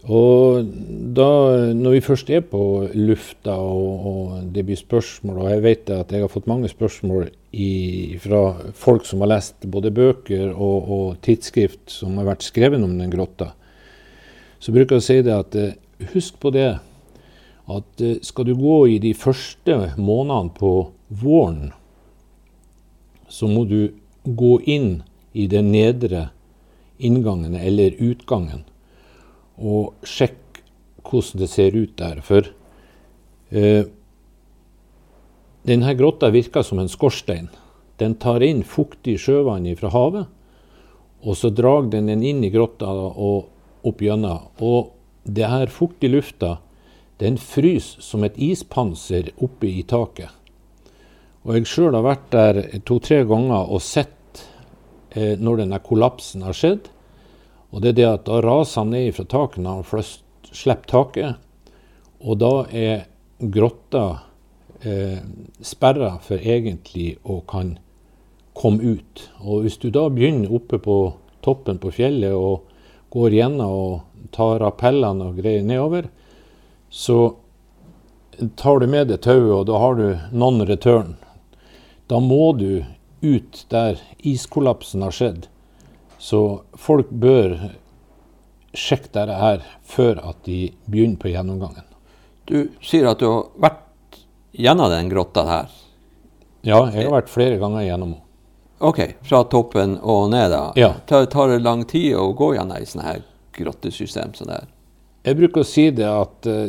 Og 0.09 0.67
da, 1.15 1.29
når 1.75 1.97
vi 1.99 2.01
først 2.07 2.31
er 2.31 2.43
på 2.47 2.89
lufta 2.95 3.55
og, 3.59 4.07
og 4.11 4.53
det 4.55 4.65
blir 4.67 4.79
spørsmål, 4.79 5.43
og 5.43 5.51
jeg 5.53 5.63
vet 5.63 5.91
at 5.95 6.15
jeg 6.15 6.23
har 6.25 6.33
fått 6.33 6.51
mange 6.51 6.71
spørsmål 6.71 7.29
i, 7.51 8.19
fra 8.21 8.43
folk 8.77 9.07
som 9.09 9.23
har 9.25 9.33
lest 9.33 9.65
både 9.71 9.93
bøker 9.95 10.51
og, 10.53 10.91
og 10.93 11.07
tidsskrift 11.25 11.89
som 11.93 12.19
har 12.21 12.29
vært 12.29 12.45
skrevet 12.47 12.83
om 12.85 12.99
den 12.99 13.13
grotta, 13.13 13.53
så 14.59 14.75
bruker 14.75 14.99
jeg 14.99 15.05
å 15.05 15.07
si 15.09 15.19
det 15.25 15.35
at 15.35 15.57
eh, 15.57 15.77
husk 16.13 16.39
på 16.43 16.53
det 16.55 16.71
at 17.69 18.03
eh, 18.05 18.19
skal 18.25 18.49
du 18.49 18.55
gå 18.59 18.79
i 18.95 18.99
de 19.03 19.15
første 19.17 19.79
månedene 19.97 20.55
på 20.57 20.73
våren, 21.09 21.71
så 23.29 23.49
må 23.49 23.65
du 23.69 23.95
gå 24.25 24.59
inn 24.69 24.91
i 25.33 25.47
den 25.49 25.71
nedre 25.73 26.29
inngangen 26.99 27.55
eller 27.57 27.95
utgangen 28.03 28.65
og 29.59 29.95
sjekk 30.07 30.63
hvordan 31.09 31.41
det 31.43 31.49
ser 31.51 31.77
ut 31.77 31.95
der. 31.99 32.21
For 32.25 32.49
eh, 33.51 33.87
denne 35.67 35.95
grotta 35.99 36.31
virker 36.31 36.63
som 36.63 36.79
en 36.79 36.91
skorstein. 36.91 37.49
Den 37.99 38.15
tar 38.15 38.45
inn 38.47 38.63
fuktig 38.63 39.19
sjøvann 39.23 39.67
fra 39.79 39.91
havet, 39.91 40.27
og 41.27 41.35
så 41.37 41.51
drar 41.51 41.89
den 41.91 42.07
den 42.07 42.23
inn 42.23 42.45
i 42.47 42.53
grotta 42.55 42.87
og 42.89 43.49
opp 43.87 44.03
gjennom. 44.03 44.51
Og 44.63 44.93
det 45.25 45.49
her 45.51 45.67
fuktige 45.67 46.15
lufta, 46.15 46.59
den 47.19 47.39
fryser 47.39 48.03
som 48.05 48.23
et 48.25 48.39
ispanser 48.39 49.33
oppe 49.43 49.67
i 49.67 49.83
taket. 49.83 50.31
Og 51.43 51.57
jeg 51.57 51.67
sjøl 51.71 51.97
har 51.97 52.07
vært 52.07 52.31
der 52.31 52.61
to-tre 52.87 53.25
ganger 53.27 53.73
og 53.73 53.83
sett 53.83 54.45
eh, 55.11 55.35
når 55.41 55.65
denne 55.65 55.81
kollapsen 55.83 56.45
har 56.47 56.55
skjedd. 56.55 56.91
Og 57.73 57.83
det 57.83 57.93
er 57.93 57.99
det 57.99 58.09
at 58.09 58.27
da 58.29 58.41
raser 58.45 58.85
han 58.85 58.95
ned 58.95 59.11
fra 59.17 59.27
taket 59.29 59.65
når 59.65 59.83
han 59.83 60.07
slipper 60.53 60.91
taket. 60.93 61.41
Og 62.23 62.39
da 62.41 62.53
er 62.71 63.09
grotta 63.39 64.05
eh, 64.83 65.19
sperra 65.61 66.17
for 66.23 66.39
egentlig 66.39 67.17
å 67.25 67.41
kan 67.49 67.77
komme 68.59 68.83
ut. 68.99 69.25
Og 69.41 69.65
hvis 69.65 69.79
du 69.83 69.91
da 69.95 70.09
begynner 70.11 70.53
oppe 70.55 70.81
på 70.83 70.99
toppen 71.45 71.79
på 71.79 71.93
fjellet 71.95 72.35
og 72.35 72.67
går 73.15 73.37
gjennom 73.39 73.73
og 73.73 74.33
tar 74.35 74.59
rappellene 74.63 75.31
og 75.31 75.39
greier 75.41 75.65
nedover, 75.65 76.09
så 76.91 77.37
tar 78.57 78.81
du 78.81 78.87
med 78.91 79.09
deg 79.11 79.23
tauet, 79.25 79.55
og 79.55 79.67
da 79.71 79.79
har 79.81 79.99
du 79.99 80.07
non 80.33 80.63
return. 80.67 81.17
Da 82.09 82.21
må 82.21 82.53
du 82.57 82.85
ut 83.23 83.65
der 83.73 83.99
iskollapsen 84.27 85.03
har 85.03 85.15
skjedd. 85.15 85.49
Så 86.19 86.63
folk 86.79 87.11
bør 87.11 87.57
sjekke 88.77 89.11
dette 89.15 89.39
her 89.39 89.67
før 89.87 90.21
at 90.31 90.41
de 90.47 90.69
begynner 90.87 91.19
på 91.21 91.33
gjennomgangen. 91.33 91.87
Du 92.49 92.71
sier 92.85 93.11
at 93.11 93.21
du 93.21 93.29
har 93.29 93.47
vært 93.61 93.85
gjennom 94.59 94.91
den 94.91 95.09
grotta 95.09 95.45
her. 95.47 95.77
Ja, 96.67 96.81
jeg 96.91 97.07
har 97.07 97.15
vært 97.15 97.31
flere 97.31 97.61
ganger 97.61 97.87
gjennom 97.87 98.17
henne. 98.17 98.25
Ok, 98.79 99.01
fra 99.27 99.43
toppen 99.51 99.97
og 100.07 100.29
ned 100.31 100.53
da. 100.55 100.65
Ja. 100.79 100.93
Tar, 101.07 101.25
tar 101.31 101.51
det 101.51 101.63
lang 101.65 101.83
tid 101.91 102.13
å 102.15 102.29
gå 102.39 102.53
gjennom 102.55 102.79
et 102.79 102.91
sånt 102.91 103.07
her 103.07 103.25
grottesystem 103.59 104.35
som 104.39 104.51
det 104.51 104.61
her? 104.61 104.69
Jeg 105.27 105.39
bruker 105.41 105.65
å 105.65 105.67
si 105.67 105.89
det 105.91 106.07
at 106.07 106.47
eh, 106.47 106.69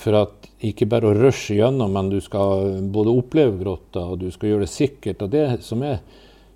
for 0.00 0.16
at 0.22 0.48
ikke 0.64 0.88
bare 0.88 1.10
å 1.10 1.16
rushe 1.16 1.58
gjennom, 1.58 1.92
men 1.92 2.08
du 2.12 2.18
skal 2.24 2.80
både 2.92 3.12
oppleve 3.12 3.60
grotta 3.60 4.06
og 4.12 4.22
du 4.22 4.30
skal 4.32 4.54
gjøre 4.54 4.64
det 4.64 4.72
sikkert, 4.72 5.24
og 5.24 5.32
det 5.32 5.44
som 5.64 5.84
er, 5.84 6.00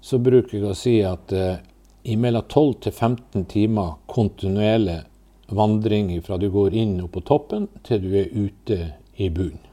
så 0.04 0.20
bruker 0.20 0.56
jeg 0.58 0.68
å 0.68 0.76
si 0.76 0.96
at 1.04 1.32
eh, 1.36 1.60
i 2.04 2.16
mellom 2.20 2.44
12 2.48 2.72
til 2.86 2.96
15 2.96 3.46
timer 3.52 3.94
kontinuerlig 4.12 5.02
vandring 5.52 6.10
fra 6.24 6.40
du 6.40 6.50
går 6.52 6.76
inn 6.80 6.98
opp 7.04 7.14
på 7.16 7.24
toppen 7.28 7.68
til 7.84 8.02
du 8.04 8.10
er 8.20 8.32
ute 8.32 8.80
i 9.16 9.28
bunnen. 9.32 9.63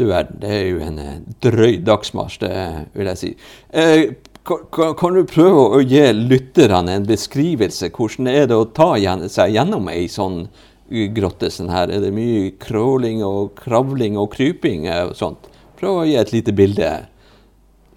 Du 0.00 0.06
verden, 0.08 0.40
det 0.40 0.50
er 0.56 0.66
jo 0.70 0.80
en 0.80 0.98
eh, 1.02 1.16
drøy 1.44 1.80
dagsmarsj, 1.84 2.40
det 2.40 2.54
vil 2.96 3.10
jeg 3.10 3.20
si. 3.20 3.30
Eh, 3.76 4.04
kan, 4.48 5.12
du 5.12 5.26
prøve 5.28 5.66
å 5.76 5.80
gi 5.84 6.00
lytterne 6.16 6.96
en 6.96 7.06
beskrivelse? 7.08 7.90
Hvordan 7.92 8.30
er 8.32 8.48
det 8.48 8.56
å 8.56 8.68
ta 8.72 8.94
seg 9.28 9.52
gjennom 9.52 9.90
ei 9.92 10.06
sånn 10.08 10.46
eh, 10.88 11.10
grotte 11.12 11.50
som 11.52 11.68
her? 11.68 11.92
Er 11.92 12.00
det 12.00 12.14
mye 12.16 12.54
crawling 12.62 13.20
og 13.26 13.52
kravling 13.60 14.16
og 14.16 14.32
kryping 14.32 14.88
og 14.88 15.12
sånt? 15.18 15.50
Prøv 15.76 16.00
å 16.00 16.06
gi 16.08 16.16
et 16.20 16.32
lite 16.32 16.56
bilde. 16.56 16.88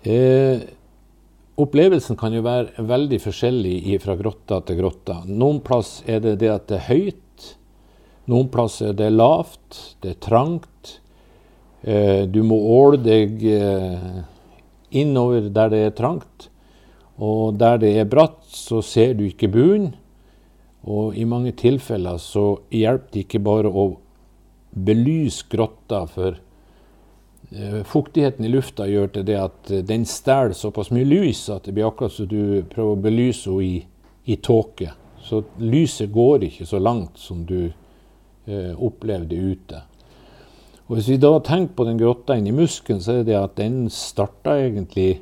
Eh, 0.04 0.66
opplevelsen 1.63 2.20
kan 2.20 2.36
jo 2.36 2.44
være 2.44 2.84
veldig 2.84 3.22
forskjellig 3.24 4.02
fra 4.04 4.18
grotta 4.20 4.60
til 4.68 4.82
grotta. 4.82 5.22
Noen 5.28 5.63
plass 5.63 6.02
er 6.08 6.20
det 6.24 6.38
det 6.44 6.52
at 6.52 6.68
det 6.68 6.82
er 6.82 6.89
høyt. 6.92 7.54
Noen 8.32 8.52
plass 8.52 8.82
er 8.84 8.96
det 9.00 9.10
lavt, 9.16 9.80
det 10.04 10.18
er 10.18 10.22
trangt. 10.24 10.98
Eh, 11.84 12.24
du 12.28 12.41
må 12.48 12.58
åle 12.78 13.00
deg 13.04 13.43
eh, 13.48 14.22
innover 14.91 15.50
der 15.54 15.74
det 15.74 15.82
er 15.88 15.98
trangt. 15.98 16.50
Og 17.19 17.60
der 17.60 17.78
det 17.84 17.93
er 18.00 18.10
bratt, 18.10 18.41
så 18.50 18.82
ser 18.82 19.13
du 19.19 19.28
ikke 19.28 19.52
bunnen. 19.52 19.93
Og 20.84 21.15
i 21.15 21.24
mange 21.24 21.54
tilfeller 21.56 22.17
så 22.19 22.58
hjelper 22.74 23.13
det 23.13 23.26
ikke 23.28 23.43
bare 23.43 23.69
å 23.72 23.86
belyse 24.74 25.46
grotta, 25.52 26.04
for 26.12 26.41
Eh, 27.56 27.84
Fuktigheten 27.84 28.46
i 28.46 28.50
lufta 28.50 28.88
gjør 28.88 29.08
til 29.13 29.26
det 29.28 29.36
at 29.38 29.72
den 29.86 30.08
stjeler 30.10 30.56
såpass 30.58 30.89
mye 30.93 31.06
lys 31.06 31.46
at 31.54 31.67
det 31.67 31.76
blir 31.76 31.86
akkurat 31.86 32.13
som 32.15 32.28
du 32.30 32.63
prøver 32.72 32.96
å 32.96 33.02
belyse 33.04 33.52
henne 33.52 33.67
i, 33.67 33.76
i 34.26 34.38
tåke. 34.41 34.89
Så 35.22 35.43
lyset 35.62 36.12
går 36.12 36.48
ikke 36.50 36.65
så 36.65 36.82
langt 36.82 37.19
som 37.22 37.43
du 37.46 37.67
eh, 37.67 38.74
opplevde 38.74 39.38
ute. 39.38 39.84
Og 40.88 40.98
Hvis 40.98 41.10
vi 41.13 41.17
da 41.17 41.32
tenker 41.39 41.78
på 41.78 41.86
den 41.88 42.00
grotta 42.00 42.36
inni 42.38 42.52
muskelen, 42.52 43.02
så 43.02 43.19
er 43.19 43.28
det 43.28 43.38
at 43.39 43.56
den 43.56 43.88
starta 43.89 44.58
egentlig 44.60 45.22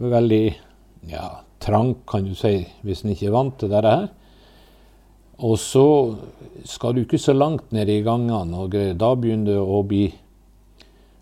veldig 0.00 0.44
ja, 1.10 1.42
trang, 1.60 1.94
kan 2.08 2.24
du 2.24 2.34
si, 2.34 2.62
hvis 2.82 3.04
en 3.04 3.12
ikke 3.12 3.28
er 3.28 3.36
vant 3.36 3.58
til 3.60 3.70
dette 3.72 3.92
her. 3.92 4.08
Og 5.42 5.58
så 5.58 5.86
skal 6.68 6.94
du 6.94 7.02
ikke 7.02 7.20
så 7.20 7.34
langt 7.36 7.72
ned 7.74 7.90
i 7.90 8.02
gangene, 8.06 8.64
og 8.64 8.72
da 8.72 9.12
begynner 9.18 9.52
det 9.52 9.60
å 9.60 9.82
bli 9.86 10.06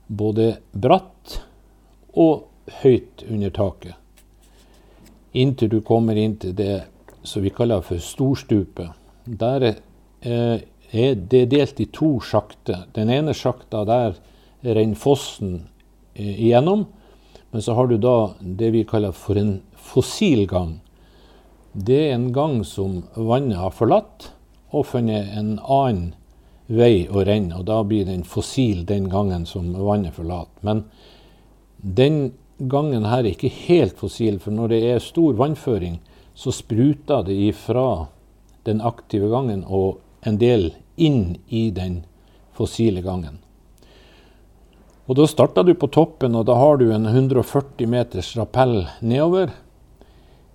både 0.06 0.52
bratt 0.72 1.40
og 2.18 2.46
høyt 2.82 3.24
under 3.28 3.54
taket. 3.54 3.96
Inntil 5.38 5.70
du 5.70 5.80
kommer 5.86 6.18
inn 6.18 6.36
til 6.42 6.54
det 6.58 6.82
som 7.22 7.42
vi 7.42 7.52
kaller 7.54 7.84
for 7.86 8.02
storstupet. 8.02 8.90
Der 9.24 9.66
eh, 9.70 10.62
er 10.90 11.14
det 11.14 11.46
delt 11.52 11.80
i 11.80 11.86
to 11.92 12.18
sjakter. 12.24 12.86
Den 12.94 13.10
ene 13.10 13.34
sjakta 13.36 13.84
der 13.88 14.16
renner 14.62 14.98
fossen 14.98 15.68
eh, 16.14 16.34
igjennom. 16.34 16.86
Men 17.50 17.62
så 17.62 17.74
har 17.74 17.90
du 17.90 17.96
da 17.98 18.32
det 18.40 18.70
vi 18.74 18.84
kaller 18.86 19.14
for 19.16 19.38
en 19.38 19.60
fossil 19.74 20.46
gang. 20.50 20.78
Det 21.72 21.98
er 22.08 22.14
en 22.14 22.30
gang 22.34 22.60
som 22.66 23.02
vannet 23.14 23.58
har 23.58 23.74
forlatt 23.74 24.30
og 24.70 24.86
funnet 24.86 25.30
en 25.38 25.56
annen 25.58 26.12
vei 26.70 27.08
å 27.10 27.24
renne. 27.26 27.58
Og 27.58 27.66
da 27.70 27.80
blir 27.86 28.06
den 28.06 28.22
fossil 28.26 28.84
den 28.86 29.08
gangen 29.10 29.46
som 29.46 29.72
vannet 29.74 30.14
forlater. 30.14 30.54
Men 30.66 30.84
den 31.80 32.32
gangen 32.60 33.06
her 33.08 33.24
er 33.24 33.32
ikke 33.32 33.50
helt 33.66 33.98
fossil, 33.98 34.38
for 34.38 34.54
når 34.54 34.74
det 34.74 34.80
er 34.92 35.02
stor 35.02 35.34
vannføring, 35.38 35.98
så 36.34 36.52
spruter 36.54 37.24
det 37.26 37.36
ifra 37.50 38.06
den 38.68 38.82
aktive 38.84 39.30
gangen 39.32 39.64
og 39.66 39.98
en 40.22 40.38
del 40.38 40.74
inn 40.96 41.38
i 41.48 41.70
den 41.70 42.02
fossile 42.52 43.02
gangen. 43.02 43.38
Og 45.10 45.16
Da 45.16 45.26
starter 45.26 45.64
du 45.66 45.74
på 45.74 45.88
toppen, 45.90 46.36
og 46.38 46.46
da 46.46 46.54
har 46.54 46.76
du 46.78 46.92
en 46.94 47.06
140 47.06 47.88
meters 47.90 48.36
rappell 48.38 48.86
nedover. 49.02 49.50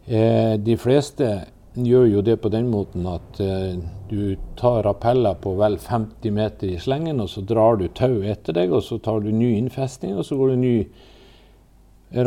Eh, 0.06 0.56
de 0.56 0.78
fleste 0.78 1.28
gjør 1.76 2.06
jo 2.08 2.22
det 2.22 2.38
på 2.40 2.50
den 2.54 2.70
måten 2.72 3.04
at 3.10 3.40
eh, 3.44 3.76
du 4.08 4.38
tar 4.56 4.86
rappeller 4.86 5.36
på 5.44 5.58
vel 5.60 5.76
50 5.82 6.32
meter 6.32 6.72
i 6.72 6.80
slengen, 6.80 7.20
og 7.20 7.30
så 7.34 7.44
drar 7.44 7.82
du 7.82 7.90
tau 7.90 8.22
etter 8.24 8.56
deg, 8.56 8.72
og 8.72 8.86
så 8.86 9.00
tar 9.04 9.26
du 9.26 9.32
ny 9.34 9.58
innfestning, 9.58 10.16
og 10.16 10.24
så 10.24 10.38
går 10.40 10.54
det 10.54 10.62
ny 10.62 10.76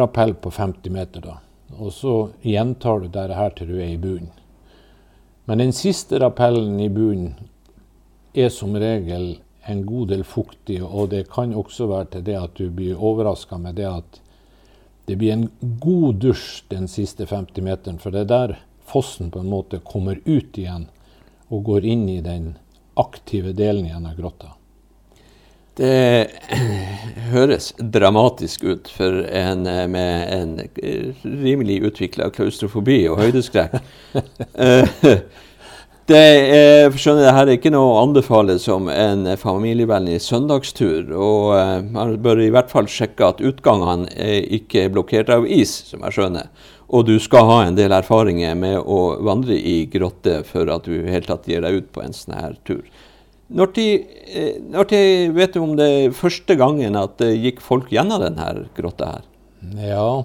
rappell 0.02 0.34
på 0.34 0.52
50 0.52 0.92
meter. 0.92 1.24
da. 1.24 1.38
Og 1.78 1.92
så 1.92 2.16
gjentar 2.42 3.00
du 3.00 3.08
dette 3.08 3.40
her 3.40 3.56
til 3.56 3.72
du 3.72 3.78
er 3.78 3.94
i 3.94 4.00
bunnen. 4.00 4.37
Men 5.48 5.58
den 5.58 5.72
siste 5.72 6.18
rappellen 6.20 6.80
i 6.80 6.90
bunnen 6.92 7.30
er 8.36 8.50
som 8.52 8.74
regel 8.76 9.38
en 9.64 9.78
god 9.86 10.10
del 10.10 10.24
fuktig, 10.28 10.82
og 10.84 11.08
det 11.08 11.22
kan 11.32 11.54
også 11.56 11.86
være 11.88 12.08
til 12.12 12.26
det 12.26 12.34
at 12.36 12.60
du 12.60 12.66
blir 12.68 13.00
overraska 13.00 13.56
med 13.56 13.78
det 13.80 13.86
at 13.88 14.18
det 15.08 15.16
blir 15.16 15.32
en 15.32 15.46
god 15.80 16.20
dusj 16.20 16.66
den 16.68 16.84
siste 16.84 17.24
50 17.24 17.64
meteren, 17.64 17.96
for 17.96 18.12
det 18.12 18.26
er 18.26 18.30
der 18.34 18.54
fossen 18.84 19.32
på 19.32 19.40
en 19.40 19.48
måte 19.48 19.80
kommer 19.80 20.20
ut 20.26 20.60
igjen 20.60 20.84
og 21.48 21.64
går 21.64 21.88
inn 21.96 22.04
i 22.12 22.20
den 22.20 22.50
aktive 23.00 23.56
delen 23.56 23.88
igjen 23.88 24.04
av 24.04 24.20
grotta. 24.20 24.52
Det 25.78 26.26
høres 27.32 27.70
dramatisk 27.78 28.64
ut 28.66 28.88
for 28.90 29.20
en 29.30 29.62
med 29.92 30.32
en 30.34 30.56
rimelig 31.22 31.82
utvikla 31.86 32.32
klaustrofobi 32.34 33.04
og 33.10 33.20
høydeskrekk. 33.22 33.78
Eh, 34.58 34.88
det 36.10 36.18
er, 36.18 36.94
skjønner 36.96 37.28
det 37.28 37.34
her 37.36 37.46
er 37.46 37.58
ikke 37.58 37.70
noe 37.70 37.92
å 37.92 38.00
anbefale 38.00 38.56
som 38.58 38.88
en 38.90 39.28
familievennlig 39.38 40.16
søndagstur. 40.24 41.12
Og 41.14 41.84
man 41.92 42.16
bør 42.24 42.42
i 42.42 42.50
hvert 42.54 42.72
fall 42.72 42.88
sjekke 42.90 43.28
at 43.28 43.44
utgangene 43.44 44.08
er 44.16 44.48
ikke 44.58 44.86
er 44.86 44.94
blokkert 44.96 45.30
av 45.30 45.46
is, 45.46 45.76
som 45.92 46.02
jeg 46.08 46.16
skjønner. 46.16 46.48
Og 46.88 47.04
du 47.06 47.18
skal 47.20 47.44
ha 47.50 47.58
en 47.66 47.76
del 47.76 47.92
erfaringer 47.92 48.56
med 48.58 48.80
å 48.80 49.18
vandre 49.28 49.54
i 49.54 49.82
grotte 49.92 50.40
for 50.48 50.72
at 50.72 50.88
du 50.88 50.96
i 50.96 51.12
hele 51.12 51.28
tatt 51.28 51.46
gir 51.46 51.62
deg 51.62 51.82
ut 51.82 51.92
på 51.92 52.02
en 52.02 52.16
sånn 52.16 52.38
her 52.40 52.56
tur. 52.66 52.82
Når 53.48 53.70
de, 53.78 53.86
uh, 54.04 54.56
når 54.74 54.90
de 54.90 55.02
vet 55.36 55.54
du 55.54 55.62
om 55.62 55.76
det 55.78 55.88
er 55.88 56.16
første 56.16 56.56
gangen 56.60 56.98
at 57.00 57.16
det 57.22 57.32
gikk 57.38 57.62
folk 57.64 57.92
gjennom 57.92 58.20
denne 58.22 58.68
grotta 58.76 59.14
her? 59.14 59.28
Ja, 59.80 60.24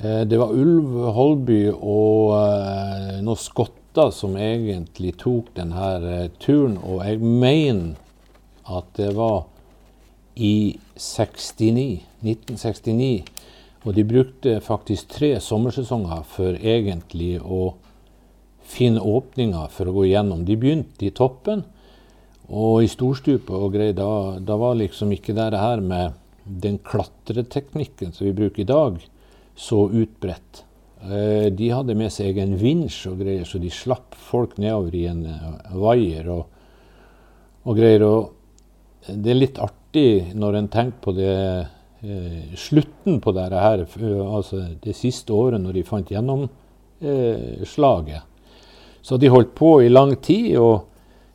eh, 0.00 0.22
det 0.24 0.38
var 0.40 0.54
Ulv 0.56 0.94
Holby 1.12 1.66
og 1.74 2.32
noen 3.20 3.40
skotter 3.40 4.12
som 4.14 4.38
egentlig 4.40 5.12
tok 5.20 5.50
denne 5.58 5.90
eh, 6.00 6.30
turen, 6.40 6.78
og 6.80 7.02
jeg 7.04 7.20
mener 7.20 7.98
at 8.68 8.88
det 8.96 9.10
var 9.16 9.44
i 10.38 10.78
69, 10.96 12.00
1969. 12.22 13.24
Og 13.86 13.94
de 13.94 14.04
brukte 14.04 14.58
faktisk 14.60 15.12
tre 15.14 15.34
sommersesonger 15.42 16.24
for 16.28 16.56
egentlig 16.56 17.38
å 17.40 17.74
finne 18.68 19.00
åpninger 19.00 19.70
for 19.72 19.88
å 19.88 19.94
gå 19.96 20.08
gjennom. 20.10 20.44
De 20.44 20.56
begynte 20.60 21.06
i 21.06 21.14
toppen 21.14 21.64
og 22.48 22.82
i 22.82 22.88
storstupet 22.88 23.52
og 23.52 23.74
greier. 23.74 23.92
Da, 23.96 24.38
da 24.40 24.56
var 24.60 24.74
liksom 24.80 25.12
ikke 25.12 25.34
det 25.36 25.60
her 25.60 25.80
med 25.84 26.12
den 26.48 26.78
klatreteknikken 26.80 28.12
som 28.16 28.26
vi 28.26 28.32
bruker 28.36 28.60
i 28.62 28.68
dag, 28.68 29.08
så 29.58 29.90
utbredt. 29.90 30.64
Eh, 31.02 31.52
de 31.54 31.70
hadde 31.70 31.94
med 31.98 32.12
seg 32.12 32.26
egen 32.32 32.56
vinsj 32.58 33.08
og 33.10 33.18
greier, 33.22 33.44
så 33.46 33.58
de 33.62 33.70
slapp 33.72 34.14
folk 34.28 34.58
nedover 34.58 34.94
i 34.96 35.06
en 35.10 35.26
uh, 35.28 35.34
vaier 35.78 36.28
og, 36.32 36.44
og, 37.64 37.76
greier. 37.76 38.02
Og 38.06 38.20
det 39.12 39.30
er 39.30 39.38
litt 39.38 39.58
artig 39.62 40.34
når 40.34 40.54
en 40.58 40.68
tenker 40.72 41.00
på 41.04 41.12
det 41.16 41.38
uh, 41.68 42.54
slutten 42.58 43.20
på 43.22 43.30
dette 43.36 43.58
her, 43.62 43.78
altså 44.24 44.56
det 44.82 44.94
siste 44.96 45.32
året 45.36 45.60
når 45.62 45.72
de 45.76 45.84
fant 45.86 46.12
gjennomslaget. 46.14 48.22
Så 49.02 49.16
de 49.16 49.28
holdt 49.30 49.54
på 49.56 49.82
i 49.84 49.88
lang 49.92 50.16
tid, 50.20 50.56
og 50.58 50.87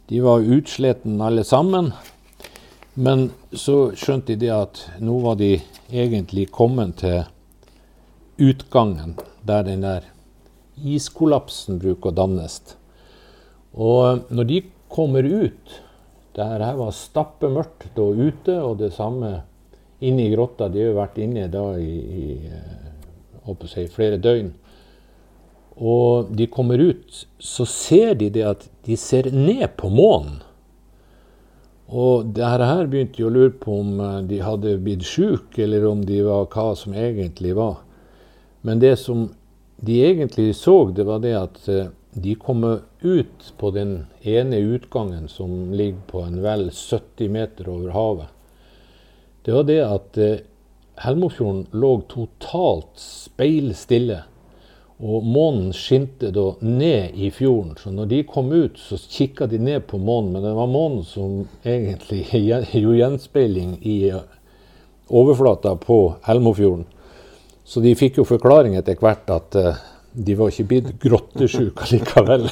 de 0.10 0.20
var 0.24 0.44
utsletten 0.44 1.22
alle 1.22 1.44
sammen. 1.44 1.92
Men 2.94 3.32
så 3.52 3.92
skjønte 3.98 4.36
de 4.38 4.52
at 4.54 4.84
nå 5.02 5.18
var 5.24 5.40
de 5.40 5.56
egentlig 5.90 6.50
kommet 6.54 7.00
til 7.02 7.24
utgangen 8.42 9.16
der 9.46 9.66
den 9.66 9.86
der 9.86 10.06
iskollapsen 10.78 11.80
bruker 11.82 12.12
å 12.12 12.18
dannes. 12.18 12.60
Og 13.74 14.30
når 14.30 14.50
de 14.50 14.62
kommer 14.94 15.26
ut 15.26 15.80
det 16.34 16.46
her 16.50 16.78
var 16.78 16.94
stappemørkt 16.98 17.92
da 17.94 18.06
ute, 18.10 18.56
og 18.58 18.80
det 18.80 18.90
samme 18.96 19.44
inne 20.02 20.26
i 20.26 20.32
grotta. 20.34 20.66
De 20.70 20.82
har 20.82 20.90
jo 20.90 20.98
vært 20.98 21.20
inne 21.22 21.46
da 21.52 21.66
i, 21.78 21.94
i 21.94 23.82
i 23.84 23.88
flere 23.92 24.18
døgn. 24.18 24.50
Og 25.74 26.30
de 26.30 26.48
kommer 26.48 26.78
ut, 26.78 27.24
så 27.40 27.66
ser 27.66 28.14
de 28.20 28.30
det 28.34 28.44
at 28.46 28.68
de 28.86 28.98
ser 29.00 29.32
ned 29.34 29.66
på 29.80 29.90
månen. 29.90 30.42
Og 31.94 32.30
det 32.34 32.46
her 32.46 32.88
begynte 32.90 33.20
de 33.20 33.26
å 33.28 33.34
lure 33.34 33.54
på 33.62 33.80
om 33.82 33.98
eh, 34.02 34.20
de 34.30 34.40
hadde 34.42 34.78
blitt 34.82 35.06
sjuke, 35.06 35.64
eller 35.66 35.86
om 35.86 36.02
de 36.06 36.22
var 36.26 36.48
hva 36.54 36.72
som 36.78 36.96
egentlig 36.98 37.54
var. 37.58 37.84
Men 38.66 38.80
det 38.82 38.96
som 39.02 39.28
de 39.84 40.00
egentlig 40.06 40.56
så, 40.56 40.88
det 40.96 41.06
var 41.06 41.22
det 41.22 41.36
at 41.38 41.68
eh, 41.70 41.92
de 42.14 42.36
kommer 42.40 42.82
ut 43.02 43.54
på 43.58 43.72
den 43.76 44.06
ene 44.22 44.58
utgangen 44.58 45.28
som 45.28 45.74
ligger 45.74 46.02
på 46.08 46.24
en 46.24 46.42
vel 46.42 46.70
70 46.72 47.30
meter 47.34 47.70
over 47.70 47.94
havet. 47.94 48.30
Det 49.44 49.54
var 49.54 49.70
det 49.70 49.80
at 49.84 50.18
eh, 50.22 50.42
Helmofjorden 51.04 51.66
lå 51.74 51.96
totalt 52.08 53.02
speilstille. 53.02 54.22
Og 55.02 55.26
månen 55.26 55.72
skinte 55.76 56.30
da 56.32 56.52
ned 56.62 57.16
i 57.18 57.32
fjorden. 57.34 57.74
Så 57.80 57.92
når 57.92 58.10
de 58.12 58.22
kom 58.30 58.52
ut, 58.54 58.78
så 58.78 58.98
kikka 58.98 59.48
de 59.50 59.58
ned 59.60 59.88
på 59.90 59.98
månen. 59.98 60.32
Men 60.36 60.46
det 60.46 60.54
var 60.56 60.70
månen 60.70 61.04
som 61.08 61.48
egentlig 61.66 62.28
gjorde 62.32 63.00
gjenspeiling 63.00 63.78
i 63.82 63.98
eh, 64.12 64.22
overflata 65.10 65.76
på 65.82 66.16
Helmofjorden. 66.28 66.86
Så 67.66 67.80
de 67.80 67.96
fikk 67.96 68.20
jo 68.20 68.28
forklaring 68.28 68.76
etter 68.76 69.00
hvert 69.00 69.30
at 69.32 69.56
uh, 69.56 69.78
de 70.12 70.36
var 70.36 70.52
ikke 70.52 70.66
blitt 70.68 70.90
grottesjuke 71.00 71.88
likevel. 71.94 72.50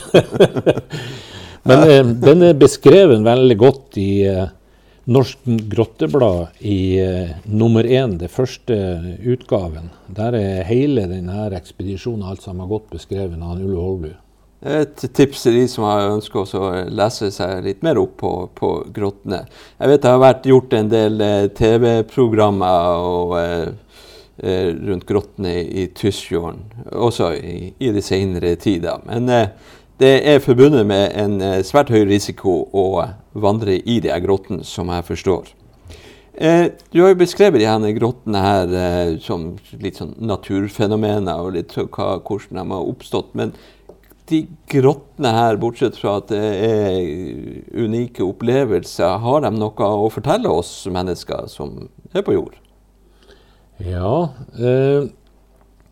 Men 1.68 1.84
uh, 1.84 2.14
den 2.24 2.46
er 2.48 2.60
beskrevet 2.60 3.20
veldig 3.26 3.58
godt 3.60 4.00
i 4.00 4.12
Norsk 5.10 5.46
Grotteblad 5.72 6.60
i 6.60 7.00
nummer 7.50 7.84
én, 7.84 8.18
det 8.22 8.30
første 8.30 8.76
utgaven. 9.26 9.90
Der 10.14 10.38
er 10.38 10.68
hele 10.70 11.08
denne 11.10 11.48
ekspedisjonen 11.58 12.28
alt 12.30 12.44
sammen 12.46 12.70
godt 12.70 12.92
beskrevet 12.94 13.42
av 13.42 13.58
Ulle 13.58 13.80
Holbu. 13.82 14.12
Et 14.62 15.06
tips 15.18 15.42
til 15.48 15.58
de 15.58 15.64
som 15.72 15.88
har 15.90 16.12
ønsker 16.12 16.46
å 16.46 16.68
lese 16.94 17.32
seg 17.34 17.64
litt 17.66 17.82
mer 17.82 17.98
opp 17.98 18.20
på, 18.22 18.34
på, 18.54 18.70
grottene. 18.94 19.48
Jeg 19.82 19.90
vet 19.90 20.04
det 20.04 20.12
har 20.12 20.22
vært 20.22 20.46
gjort 20.52 20.76
en 20.78 20.92
del 20.92 21.24
TV-programmer 21.58 23.02
og 23.02 23.34
Eh, 24.44 24.68
rundt 24.74 25.06
grottene 25.06 25.52
i 25.62 25.84
Tysfjorden, 25.94 26.64
også 26.98 27.28
i, 27.38 27.74
i 27.78 27.92
de 27.94 28.02
senere 28.02 28.56
tider. 28.58 29.04
Men 29.06 29.30
eh, 29.30 29.52
det 30.02 30.14
er 30.28 30.44
forbundet 30.44 30.86
med 30.90 31.12
en 31.18 31.40
eh, 31.46 31.62
svært 31.68 31.92
høy 31.94 32.04
risiko 32.10 32.64
å 32.74 32.86
vandre 33.34 33.78
i 33.80 34.00
de 34.04 34.12
her 34.12 34.24
grottene, 34.24 34.66
som 34.68 34.92
jeg 34.94 35.08
forstår. 35.08 35.58
Du 36.42 37.02
har 37.04 37.12
jo 37.12 37.18
beskrevet 37.20 37.62
de 37.62 37.90
grottene 37.94 38.40
her 38.42 38.72
som 39.22 39.44
litt 39.78 40.00
sånn 40.00 40.16
naturfenomener, 40.26 41.38
og 41.38 41.54
litt 41.54 41.76
hva, 41.76 42.16
hvordan 42.24 42.58
de 42.58 42.64
har 42.72 42.88
oppstått. 42.88 43.36
Men 43.38 43.52
de 44.32 44.46
grottene 44.72 45.32
her, 45.36 45.60
bortsett 45.62 45.98
fra 46.00 46.18
at 46.22 46.32
det 46.32 46.42
er 46.66 47.00
unike 47.84 48.24
opplevelser, 48.26 49.20
har 49.24 49.44
de 49.46 49.52
noe 49.58 49.90
å 50.06 50.10
fortelle 50.14 50.52
oss 50.52 50.72
mennesker 50.92 51.50
som 51.52 51.90
er 52.16 52.26
på 52.26 52.36
jord? 52.38 52.56
Ja, 53.82 54.32
eh, 54.56 55.10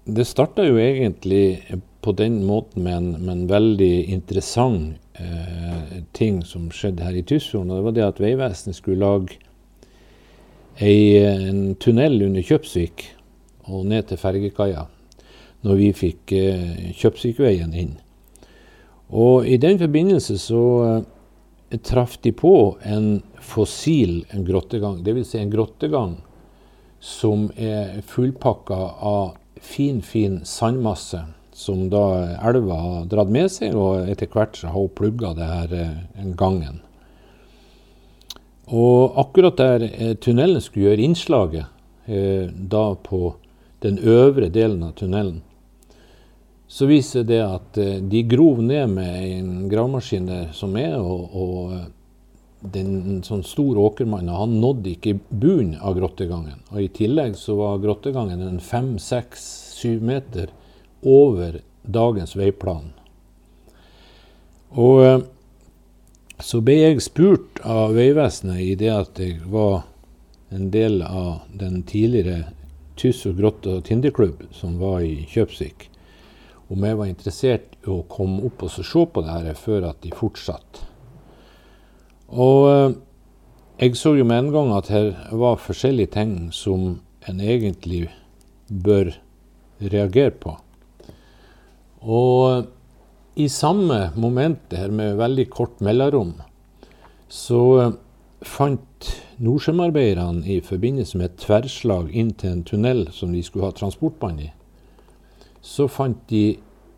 det 0.09 0.27
starta 0.29 0.65
jo 0.67 0.79
egentlig 0.81 1.61
på 2.01 2.11
den 2.15 2.43
måten 2.47 2.83
med 2.83 2.97
en, 2.97 3.11
med 3.11 3.31
en 3.33 3.47
veldig 3.49 3.93
interessant 4.13 4.97
eh, 5.19 5.99
ting 6.15 6.43
som 6.47 6.69
skjedde 6.71 7.03
her 7.03 7.17
i 7.19 7.23
Tysfjorden. 7.27 7.73
Det 7.75 7.85
var 7.85 7.95
det 7.95 8.05
at 8.07 8.21
Vegvesenet 8.23 8.77
skulle 8.77 9.03
lage 9.03 9.39
ei, 10.79 11.19
en 11.19 11.75
tunnel 11.75 12.21
under 12.29 12.45
Kjøpsvik 12.45 13.09
og 13.67 13.85
ned 13.91 14.07
til 14.09 14.21
fergekaia 14.21 14.85
når 15.67 15.79
vi 15.81 15.89
fikk 15.95 16.33
eh, 16.37 16.93
Kjøpsvikveien 16.95 17.75
inn. 17.75 17.97
Og 19.09 19.47
i 19.49 19.57
den 19.59 19.79
forbindelse 19.81 20.37
så 20.39 20.63
eh, 20.87 21.81
traff 21.83 22.15
de 22.23 22.31
på 22.31 22.77
en 22.87 23.19
fossil 23.43 24.23
en 24.31 24.45
grottegang. 24.47 25.01
Dvs. 25.03 25.33
Si 25.33 25.41
en 25.41 25.51
grottegang 25.51 26.15
som 27.03 27.49
er 27.59 27.99
fullpakka 28.07 28.79
av 29.03 29.35
fin, 29.59 29.99
fin 30.01 30.39
sandmasse 30.47 31.25
som 31.59 31.89
da 31.91 32.03
elva 32.47 32.75
har 32.79 33.07
dratt 33.11 33.31
med 33.35 33.49
seg, 33.51 33.75
og 33.75 34.07
etter 34.07 34.29
hvert 34.31 34.55
så 34.55 34.69
har 34.71 34.79
hun 34.79 34.93
plugga 34.95 35.33
det 35.35 35.49
her 35.49 35.73
eh, 35.75 36.29
gangen. 36.39 36.79
Og 38.69 39.17
akkurat 39.19 39.59
der 39.59 39.83
eh, 39.89 40.13
tunnelen 40.23 40.63
skulle 40.63 40.87
gjøre 40.87 41.03
innslaget, 41.03 41.65
eh, 42.07 42.47
da 42.47 42.93
på 43.03 43.33
den 43.83 43.99
øvre 43.99 44.47
delen 44.47 44.85
av 44.87 44.95
tunnelen, 44.99 45.41
så 46.69 46.85
viser 46.85 47.25
det 47.25 47.39
at 47.41 47.77
de 48.11 48.19
grov 48.29 48.59
ned 48.61 48.91
med 48.93 49.13
en 49.25 49.53
gravemaskin 49.71 50.27
der 50.29 50.51
som 50.53 50.75
er, 50.77 50.99
og, 51.01 51.31
og 51.33 52.69
den 52.75 53.23
sånn 53.25 53.41
stor 53.47 53.79
åkermannen 53.81 54.35
han 54.35 54.53
nådde 54.61 54.93
ikke 54.93 55.15
bunnen 55.31 55.79
av 55.81 55.97
grottegangen. 55.97 56.61
Og 56.69 56.83
I 56.83 56.91
tillegg 56.93 57.35
så 57.41 57.57
var 57.57 57.81
grottegangen 57.81 58.43
en 58.45 58.61
fem, 58.61 58.93
seks, 59.01 59.47
syv 59.79 60.05
meter 60.05 60.53
over 61.01 61.61
dagens 61.83 62.35
veiplan. 62.35 62.91
Og 64.69 65.03
eh, 65.05 65.19
så 66.39 66.61
ble 66.63 66.77
jeg 66.77 67.03
spurt 67.03 67.59
av 67.67 67.95
Vegvesenet 67.97 68.61
i 68.63 68.75
det 68.79 68.91
at 68.93 69.19
jeg 69.19 69.41
var 69.51 69.83
en 70.55 70.69
del 70.73 71.01
av 71.03 71.43
den 71.53 71.83
tidligere 71.83 72.53
Tyss 72.99 73.21
og 73.29 73.37
grotte 73.39 73.77
og 73.77 73.85
tinderklubb 73.87 74.41
som 74.51 74.73
var 74.75 75.05
i 75.07 75.21
Kjøpsvik, 75.31 75.85
om 76.67 76.83
jeg 76.83 76.97
var 76.99 77.07
interessert 77.07 77.77
i 77.79 77.91
å 77.93 78.01
komme 78.11 78.43
opp 78.49 78.65
og 78.65 78.73
se 78.75 78.83
på 78.83 79.23
det 79.23 79.31
her 79.31 79.55
før 79.55 79.87
at 79.93 80.01
de 80.03 80.11
fortsatte. 80.11 80.83
Og 82.29 82.65
eh, 82.69 82.97
jeg 83.79 83.95
så 83.95 84.17
jo 84.19 84.25
med 84.27 84.43
en 84.43 84.51
gang 84.51 84.73
at 84.75 84.91
her 84.91 85.13
var 85.31 85.61
forskjellige 85.63 86.11
ting 86.17 86.33
som 86.51 86.99
en 87.23 87.39
egentlig 87.39 88.09
bør 88.67 89.13
reagere 89.79 90.35
på. 90.35 90.57
Og 92.01 92.69
i 93.39 93.47
samme 93.47 94.09
moment 94.15 94.71
her 94.75 94.91
med 94.91 95.17
veldig 95.19 95.47
kort 95.51 95.81
mellomrom, 95.83 96.33
så 97.29 97.61
eh, 97.79 97.97
fant 98.43 99.09
Nordsjøarbeiderne 99.39 100.43
i 100.47 100.59
forbindelse 100.63 101.19
med 101.19 101.29
et 101.29 101.41
tverrslag 101.43 102.09
inn 102.11 102.33
til 102.39 102.55
en 102.55 102.63
tunnel 102.67 103.05
som 103.15 103.31
de 103.31 103.43
skulle 103.43 103.69
ha 103.69 103.75
transportbånd 103.75 104.41
i, 104.43 104.49
så 105.61 105.87
fant 105.91 106.19
de 106.31 106.43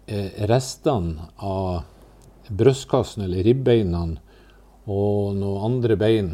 eh, 0.08 0.30
restene 0.50 1.30
av 1.38 1.84
brystkassen 2.50 3.26
eller 3.26 3.46
ribbeina 3.46 4.04
og 4.90 5.38
noen 5.38 5.66
andre 5.70 5.98
bein 5.98 6.34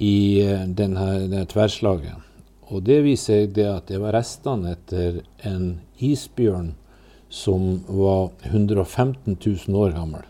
i 0.00 0.40
eh, 0.44 0.66
denne, 0.68 1.06
denne 1.26 1.46
tverrslaget. 1.48 2.26
Og 2.70 2.84
det 2.86 3.00
viser 3.02 3.48
seg 3.48 3.58
at 3.66 3.88
det 3.90 3.98
var 4.00 4.14
restene 4.14 4.76
etter 4.76 5.22
en 5.48 5.80
isbjørn 5.98 6.74
som 7.30 7.80
var 7.86 8.30
115 8.42 9.36
000 9.68 9.76
år 9.78 9.94
gammel. 9.94 10.26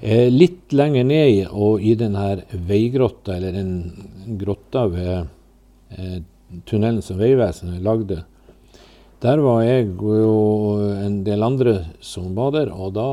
Eh, 0.00 0.30
litt 0.32 0.72
lenger 0.72 1.04
ned 1.04 1.50
og 1.52 1.82
i 1.84 1.94
denne 1.98 2.42
veigrotta, 2.52 3.36
eller 3.36 3.56
den 3.56 3.72
grotta 4.40 4.86
ved 4.92 5.26
eh, 5.96 6.20
tunnelen 6.68 7.02
som 7.04 7.18
Vegvesenet 7.20 7.82
lagde, 7.84 8.22
der 9.20 9.42
var 9.44 9.60
jeg 9.66 9.90
og 10.00 10.80
en 10.96 11.20
del 11.26 11.44
andre 11.44 11.74
som 12.00 12.32
var 12.36 12.54
der. 12.56 12.72
Og 12.72 12.94
da, 12.96 13.08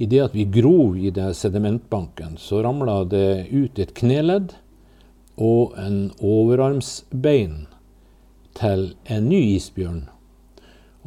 i 0.00 0.08
det 0.08 0.22
at 0.30 0.36
vi 0.36 0.48
grov 0.48 0.96
i 0.96 1.12
det 1.12 1.34
sedimentbanken, 1.36 2.38
så 2.40 2.62
ramla 2.64 3.02
det 3.04 3.48
ut 3.52 3.78
et 3.78 3.92
kneledd 3.98 4.56
og 5.36 5.76
en 5.78 6.08
overarmsbein 6.24 7.66
til 8.56 8.94
en 9.04 9.28
ny 9.28 9.42
isbjørn. 9.58 10.06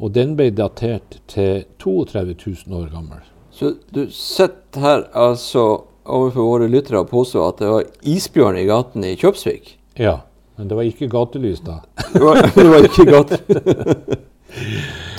Og 0.02 0.10
den 0.16 0.34
ble 0.34 0.50
datert 0.50 1.20
til 1.30 1.62
32 1.78 2.34
000 2.66 2.74
år 2.80 2.90
gammel. 2.90 3.22
Så 3.54 3.76
du 3.94 4.08
sitter 4.10 4.82
her 4.82 5.04
altså 5.14 5.84
overfor 6.02 6.48
våre 6.48 6.68
lyttere 6.70 7.04
og 7.04 7.10
påstår 7.12 7.52
at 7.52 7.62
det 7.62 7.70
var 7.70 7.88
isbjørn 8.02 8.58
i 8.58 8.66
gaten 8.66 9.06
i 9.06 9.14
Kjøpsvik? 9.20 9.76
Ja, 10.00 10.16
men 10.58 10.70
det 10.70 10.78
var 10.78 10.88
ikke 10.88 11.10
gatelys 11.12 11.62
da. 11.62 11.78
det, 12.12 12.22
var, 12.24 12.42
det 12.56 12.68
var 12.72 12.88
ikke 12.88 13.06
gatelys. 13.12 14.28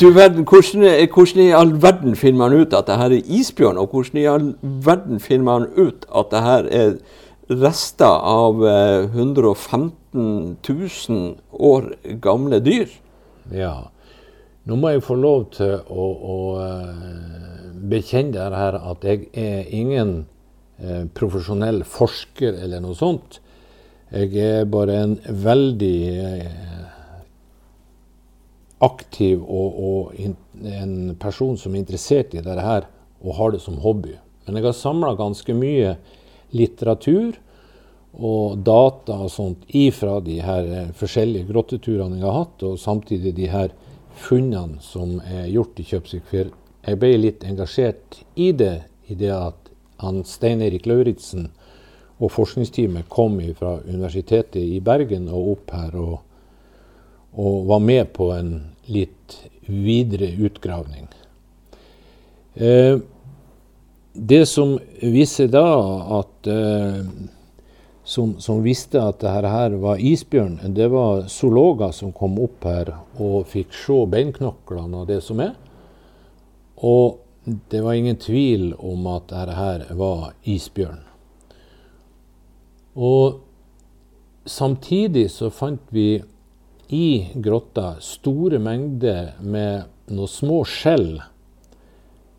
Du 0.02 0.10
verden, 0.14 0.44
hvordan, 0.44 0.84
hvordan, 1.14 1.42
i 1.46 1.54
all 1.56 1.72
verden 1.82 2.18
finner 2.20 2.42
man 2.44 2.54
ut 2.58 2.74
at 2.76 2.90
det 2.90 2.98
her 3.00 3.16
er 3.16 3.32
isbjørn, 3.40 3.80
og 3.80 3.94
hvordan 3.94 4.20
i 4.20 4.28
all 4.30 4.52
verden 4.62 5.24
finner 5.24 5.48
man 5.48 5.70
ut 5.78 6.06
at 6.12 6.34
det 6.34 6.44
her 6.44 6.68
er 6.82 6.98
rester 7.64 8.20
av 8.34 8.62
115 8.66 9.94
eh, 10.14 10.76
000 11.10 11.34
år 11.54 11.90
gamle 12.22 12.60
dyr? 12.66 12.92
Ja. 13.54 13.93
Nå 14.64 14.78
må 14.80 14.94
jeg 14.94 15.04
få 15.04 15.18
lov 15.20 15.50
til 15.58 15.74
å, 15.76 16.04
å 16.08 16.36
uh, 16.56 17.72
bekjenne 17.92 18.32
det 18.38 18.46
her 18.56 18.78
at 18.80 19.04
jeg 19.04 19.26
er 19.36 19.68
ingen 19.76 20.14
uh, 20.80 21.04
profesjonell 21.12 21.82
forsker 21.84 22.62
eller 22.64 22.84
noe 22.84 22.96
sånt. 22.96 23.42
Jeg 24.14 24.32
er 24.40 24.70
bare 24.72 25.02
en 25.02 25.18
veldig 25.28 26.00
uh, 26.16 26.88
aktiv 28.88 29.44
og, 29.44 29.84
og 29.84 30.16
in, 30.24 30.40
en 30.64 30.98
person 31.20 31.60
som 31.60 31.76
er 31.76 31.84
interessert 31.84 32.32
i 32.32 32.40
dette 32.40 32.64
her 32.64 32.88
og 33.20 33.36
har 33.42 33.52
det 33.52 33.64
som 33.66 33.82
hobby. 33.84 34.16
Men 34.48 34.62
jeg 34.62 34.70
har 34.70 34.80
samla 34.80 35.14
ganske 35.20 35.60
mye 35.60 35.98
litteratur 36.56 37.36
og 38.14 38.64
data 38.64 39.20
og 39.26 39.32
sånt 39.34 39.68
ifra 39.76 40.22
de 40.24 40.40
her 40.46 40.94
forskjellige 40.96 41.50
grotteturene 41.52 42.20
jeg 42.20 42.28
har 42.30 42.44
hatt, 42.46 42.64
og 42.64 42.80
samtidig 42.80 43.34
de 43.36 43.48
her 43.52 43.74
funnene 44.16 44.82
som 44.84 45.18
er 45.26 45.48
gjort 45.52 45.80
i 45.80 45.88
Kjøpsvik. 45.88 46.26
For 46.30 46.52
jeg 46.84 47.00
ble 47.00 47.14
litt 47.18 47.46
engasjert 47.48 48.22
i 48.36 48.52
det, 48.52 48.84
i 49.08 49.18
det 49.20 49.32
at 49.34 49.72
han 50.04 50.24
Stein 50.28 50.62
Erik 50.64 50.88
Lauritzen 50.90 51.50
og 52.20 52.32
forskningsteamet 52.32 53.10
kom 53.12 53.40
fra 53.58 53.78
Universitetet 53.88 54.62
i 54.62 54.80
Bergen 54.84 55.30
og 55.32 55.56
opp 55.56 55.74
her 55.76 55.98
og, 56.00 56.16
og 57.40 57.66
var 57.72 57.82
med 57.84 58.14
på 58.16 58.30
en 58.36 58.54
litt 58.92 59.40
videre 59.68 60.30
utgravning. 60.44 61.08
Eh, 62.54 63.00
det 64.14 64.44
som 64.46 64.76
viser 65.02 65.50
da 65.50 65.66
at 66.20 66.50
eh, 66.52 67.00
som, 68.14 68.36
som, 68.40 68.62
visste 68.66 69.02
at 69.02 69.22
dette 69.24 69.50
her 69.50 69.76
var 69.82 70.02
isbjørn, 70.02 70.60
det 70.78 70.90
var 70.94 71.26
zoologer 71.32 71.94
som 71.96 72.14
kom 72.14 72.38
opp 72.44 72.68
her 72.70 72.92
og 73.18 73.48
fikk 73.50 73.74
se 73.74 73.98
beinknoklene 74.12 75.02
og 75.02 75.10
det 75.10 75.22
som 75.26 75.42
er. 75.42 75.56
Og 76.78 77.20
det 77.72 77.82
var 77.84 77.98
ingen 77.98 78.20
tvil 78.22 78.72
om 78.78 79.08
at 79.12 79.28
dette 79.32 79.58
her 79.58 79.88
var 79.98 80.30
isbjørn. 80.46 81.02
Og 82.94 83.42
samtidig 84.46 85.32
så 85.34 85.50
fant 85.50 85.82
vi 85.90 86.22
i 86.94 87.08
grotta 87.34 87.96
store 88.04 88.60
mengder 88.62 89.34
med 89.42 89.90
noen 90.14 90.30
små 90.30 90.62
skjell 90.70 91.16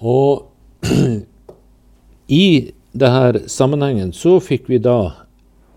Og 0.00 0.42
i 2.42 2.72
denne 2.92 3.48
sammenhengen 3.48 4.12
så 4.16 4.40
fikk 4.42 4.68
vi 4.70 4.78
da 4.82 5.12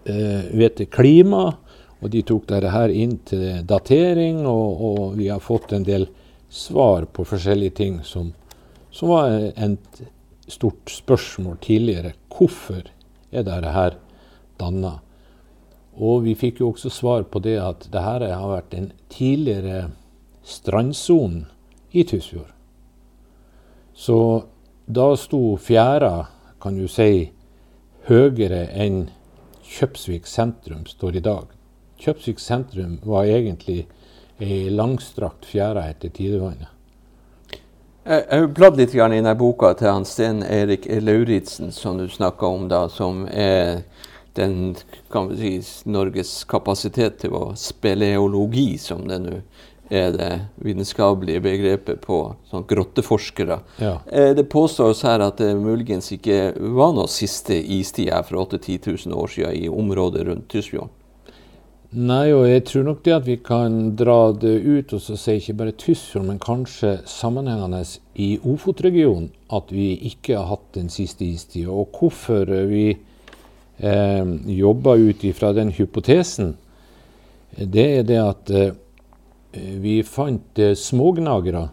eh, 0.10 0.42
vite 0.56 0.86
klima, 0.90 1.58
og 2.04 2.10
de 2.12 2.22
tok 2.28 2.48
dette 2.50 2.92
inn 2.92 3.18
til 3.28 3.64
datering, 3.68 4.46
og, 4.50 4.82
og 4.84 5.18
vi 5.20 5.28
har 5.32 5.44
fått 5.44 5.74
en 5.76 5.86
del 5.88 6.08
svar 6.54 7.06
på 7.06 7.26
forskjellige 7.26 7.78
ting 7.80 8.00
som 8.06 8.34
som 8.94 9.10
var 9.10 9.34
et 9.34 10.02
stort 10.48 10.92
spørsmål 10.92 11.58
tidligere. 11.62 12.14
Hvorfor 12.30 12.84
er 13.32 13.46
dette 13.48 13.74
her 13.74 13.98
danna? 14.60 15.00
Og 15.94 16.24
vi 16.26 16.34
fikk 16.38 16.62
jo 16.62 16.72
også 16.74 16.90
svar 16.94 17.26
på 17.30 17.42
det 17.44 17.58
at 17.62 17.88
dette 17.90 18.30
har 18.34 18.50
vært 18.50 18.74
en 18.78 18.92
tidligere 19.14 19.92
strandsone 20.44 21.46
i 21.94 22.04
Tysfjord. 22.04 22.50
Så 23.94 24.18
da 24.86 25.14
sto 25.16 25.56
fjæra, 25.62 26.28
kan 26.62 26.78
du 26.78 26.88
si, 26.90 27.30
høyere 28.10 28.66
enn 28.74 29.06
Kjøpsvik 29.74 30.28
sentrum 30.28 30.84
står 30.90 31.18
i 31.18 31.24
dag. 31.24 31.46
Kjøpsvik 32.02 32.42
sentrum 32.42 32.98
var 33.08 33.30
egentlig 33.30 33.86
ei 34.44 34.68
langstrakt 34.74 35.48
fjære 35.48 35.86
etter 35.94 36.12
tidevannet. 36.14 36.73
Jeg 38.04 38.26
har 38.30 38.48
bladd 38.52 38.76
litt 38.78 38.96
i 38.96 39.00
denne 39.00 39.36
boka 39.40 39.72
til 39.80 39.88
han 39.88 40.06
Sten 40.08 40.42
Erik 40.44 40.90
Lauritzen, 41.00 41.72
som 41.72 41.98
du 42.02 42.10
snakka 42.12 42.50
om, 42.52 42.66
da, 42.68 42.88
som 42.92 43.24
er 43.32 43.86
den, 44.36 44.76
kan 45.14 45.30
vi 45.30 45.62
si, 45.62 45.84
Norges 45.88 46.42
kapasitet 46.50 47.22
til 47.22 47.38
å 47.38 47.44
speleologi, 47.56 48.74
som 48.82 49.06
det 49.08 49.22
nå 49.24 49.38
er 49.94 50.14
det 50.16 50.30
vitenskapelige 50.66 51.44
begrepet 51.44 52.02
på 52.02 52.18
sånn 52.50 52.66
grotteforskere. 52.68 53.60
Ja. 53.84 53.98
Eh, 54.08 54.32
det 54.34 54.48
påstås 54.50 55.04
her 55.06 55.22
at 55.22 55.38
det 55.44 55.52
muligens 55.60 56.10
ikke 56.16 56.56
var 56.74 56.96
noe 56.98 57.12
siste 57.12 57.54
istid 57.54 58.10
her 58.10 58.26
for 58.26 58.42
8 58.42 58.58
000-10 58.64 59.08
000 59.12 59.20
år 59.20 59.34
siden 59.36 59.60
i 59.60 59.70
området 59.70 60.26
rundt 60.30 60.50
Tysfjorden. 60.50 60.92
Nei, 61.94 62.32
og 62.34 62.48
jeg 62.50 62.64
tror 62.66 62.86
nok 62.88 63.02
det 63.06 63.12
at 63.14 63.26
vi 63.28 63.36
kan 63.38 63.74
dra 63.94 64.32
det 64.34 64.56
ut 64.66 64.94
og 64.98 65.02
så 65.04 65.14
si 65.14 65.36
ikke 65.38 65.54
bare 65.60 65.74
Tysfjord, 65.78 66.24
men 66.26 66.40
kanskje 66.42 66.96
sammenhengende 67.06 67.84
i 68.18 68.32
Ofotregionen 68.50 69.28
at 69.54 69.70
vi 69.70 69.92
ikke 70.10 70.40
har 70.40 70.48
hatt 70.56 70.72
den 70.74 70.88
siste 70.90 71.28
istida. 71.28 71.70
Og 71.70 71.94
hvorfor 71.94 72.50
vi 72.66 72.88
eh, 73.78 74.32
jobber 74.58 75.04
ut 75.06 75.22
ifra 75.22 75.52
den 75.54 75.70
hypotesen, 75.70 76.56
det 77.62 77.86
er 78.00 78.08
det 78.10 78.18
at 78.24 78.54
eh, 78.58 78.74
vi 79.54 80.00
fant 80.02 80.58
eh, 80.58 80.74
smågnagere 80.74 81.68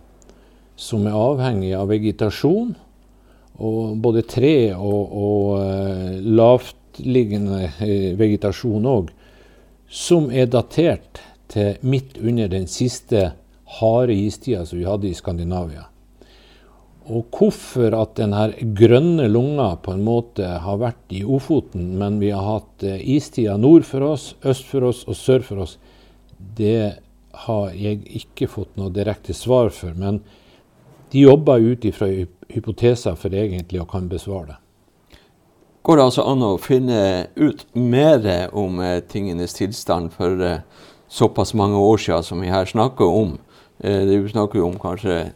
som 0.77 1.09
er 1.09 1.17
avhengig 1.17 1.73
av 1.79 1.89
vegetasjon, 1.95 2.75
og 3.57 3.97
både 4.05 4.27
tre 4.29 4.53
og, 4.77 5.17
og 5.17 5.65
eh, 5.65 6.21
lavtliggende 6.29 7.63
eh, 7.81 8.13
vegetasjon 8.21 8.93
òg, 8.99 9.17
som 9.91 10.31
er 10.31 10.47
datert 10.47 11.21
til 11.51 11.79
midt 11.83 12.19
under 12.23 12.51
den 12.51 12.69
siste 12.71 13.33
harde 13.81 14.15
istida 14.15 14.65
som 14.67 14.79
vi 14.79 14.87
hadde 14.87 15.11
i 15.11 15.17
Skandinavia. 15.19 15.89
Og 17.11 17.27
hvorfor 17.35 17.95
at 17.99 18.15
denne 18.21 18.53
grønne 18.77 19.27
lunga 19.27 19.73
på 19.83 19.97
en 19.97 20.05
måte 20.07 20.47
har 20.63 20.79
vært 20.79 21.15
i 21.17 21.25
Ofoten, 21.27 21.97
men 21.99 22.21
vi 22.23 22.31
har 22.31 22.47
hatt 22.47 22.85
eh, 22.87 23.03
istida 23.17 23.57
nord 23.59 23.83
for 23.89 24.13
oss, 24.13 24.35
øst 24.47 24.69
for 24.71 24.87
oss 24.93 25.03
og 25.09 25.19
sør 25.19 25.43
for 25.47 25.65
oss, 25.65 25.79
det 26.39 27.01
har 27.47 27.75
jeg 27.75 28.05
ikke 28.21 28.51
fått 28.51 28.79
noe 28.79 28.95
direkte 28.95 29.35
svar 29.35 29.73
for. 29.75 29.97
Men 29.99 30.21
de 31.11 31.25
jobber 31.27 31.59
ut 31.59 31.85
ifra 31.89 32.07
hypoteser 32.51 33.19
for 33.19 33.35
egentlig 33.35 33.83
å 33.83 33.89
kan 33.91 34.07
besvare 34.11 34.53
det. 34.53 34.60
Går 35.83 35.97
det 35.97 36.05
altså 36.05 36.25
an 36.29 36.43
å 36.45 36.57
finne 36.61 37.03
ut 37.41 37.63
mer 37.73 38.27
om 38.53 38.83
eh, 38.85 38.99
tingenes 39.09 39.57
tilstand 39.57 40.11
for 40.13 40.43
eh, 40.45 40.61
såpass 41.09 41.55
mange 41.57 41.81
år 41.81 42.03
siden 42.03 42.27
som 42.27 42.43
vi 42.45 42.51
her 42.53 42.69
snakker 42.69 43.09
om? 43.09 43.39
Eh, 43.81 44.05
vi 44.05 44.19
snakker 44.29 44.61
om 44.67 44.77
kanskje 44.81 45.31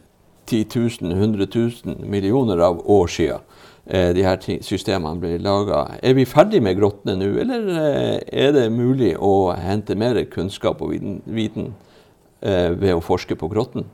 10 0.45 0.67
000, 1.01 1.15
100 1.17 1.47
000 1.49 2.05
millioner 2.05 2.61
av 2.61 2.83
år 2.85 3.07
siden 3.09 3.53
de 3.85 4.23
her 4.25 4.39
systemene 4.65 5.21
ble 5.21 5.35
laga. 5.37 5.83
Er 6.01 6.15
vi 6.17 6.23
ferdig 6.25 6.57
med 6.65 6.73
grottene 6.79 7.19
nå, 7.19 7.27
eller 7.37 7.67
er 8.25 8.55
det 8.55 8.63
mulig 8.73 9.11
å 9.13 9.51
hente 9.61 9.93
mer 9.93 10.17
kunnskap 10.25 10.81
og 10.81 10.89
viten, 10.95 11.19
viten 11.29 11.67
ved 12.41 12.95
å 12.95 13.03
forske 13.05 13.37
på 13.37 13.49
grotten? 13.51 13.85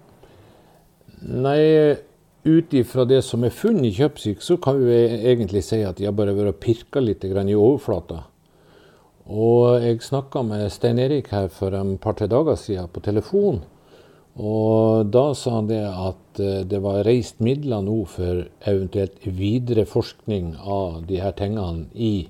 Nei, 1.19 1.97
ut 2.43 2.73
ifra 2.73 3.05
det 3.05 3.21
som 3.25 3.43
er 3.45 3.53
funnet 3.53 3.91
i 3.91 3.95
Kjøpsvik, 3.99 4.41
så 4.41 4.57
kan 4.61 4.79
vi 4.81 4.97
egentlig 5.19 5.63
si 5.67 5.81
at 5.85 5.99
de 5.99 6.07
har 6.07 6.15
bare 6.17 6.33
vært 6.37 6.55
og 6.55 6.61
pirka 6.63 7.03
litt 7.03 7.25
i 7.25 7.55
overflata. 7.55 8.23
Og 9.31 9.83
jeg 9.83 10.01
snakka 10.01 10.41
med 10.43 10.71
Stein 10.73 10.99
Erik 10.99 11.29
her 11.31 11.47
for 11.53 11.75
en 11.77 11.97
par-tre 12.01 12.27
dager 12.27 12.57
siden 12.57 12.89
på 12.91 13.03
telefon. 13.05 13.61
Og 14.41 15.11
da 15.11 15.31
sa 15.35 15.57
han 15.57 15.67
det 15.67 15.83
at 15.83 16.39
eh, 16.39 16.63
det 16.63 16.79
var 16.83 17.03
reist 17.03 17.41
midler 17.43 17.83
nå 17.83 17.97
for 18.09 18.45
eventuelt 18.67 19.19
videre 19.27 19.83
forskning 19.85 20.53
av 20.55 21.01
de 21.09 21.19
her 21.19 21.35
tingene 21.35 21.89
i 21.93 22.29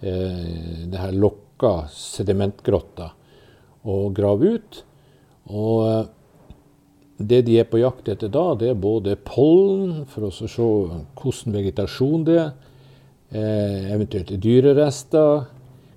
eh, 0.00 0.86
det 0.88 0.96
her 0.96 1.12
lokka 1.12 1.90
sedimentgrotta. 1.92 3.12
Og 3.86 4.16
grave 4.16 4.56
ut. 4.56 4.80
Og 5.52 5.84
eh, 5.86 6.06
det 7.18 7.42
de 7.46 7.58
er 7.60 7.68
på 7.68 7.80
jakt 7.80 8.08
etter 8.12 8.28
da, 8.32 8.50
det 8.58 8.70
er 8.72 8.80
både 8.80 9.16
pollen, 9.24 10.04
for 10.10 10.28
å 10.28 10.32
se 10.34 10.46
hvordan 10.56 11.54
vegetasjon 11.54 12.26
det 12.28 12.38
er, 12.42 12.50
eh, 13.32 13.92
eventuelt 13.94 14.34
dyrerester. 14.42 15.46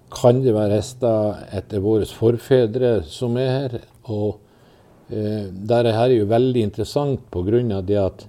Kan 0.10 0.41
det 0.41 0.55
være 0.55 0.77
rester 0.77 1.43
etter 1.53 1.84
våre 1.84 2.05
forfedre 2.05 3.03
som 3.05 3.38
er 3.38 3.49
her? 3.49 3.77
Og 4.10 4.39
eh, 5.12 5.51
dette 5.51 5.91
er 5.91 6.15
jo 6.15 6.25
veldig 6.25 6.63
interessant 6.63 7.27
pga. 7.29 7.82
det 7.82 7.97
at 7.97 8.25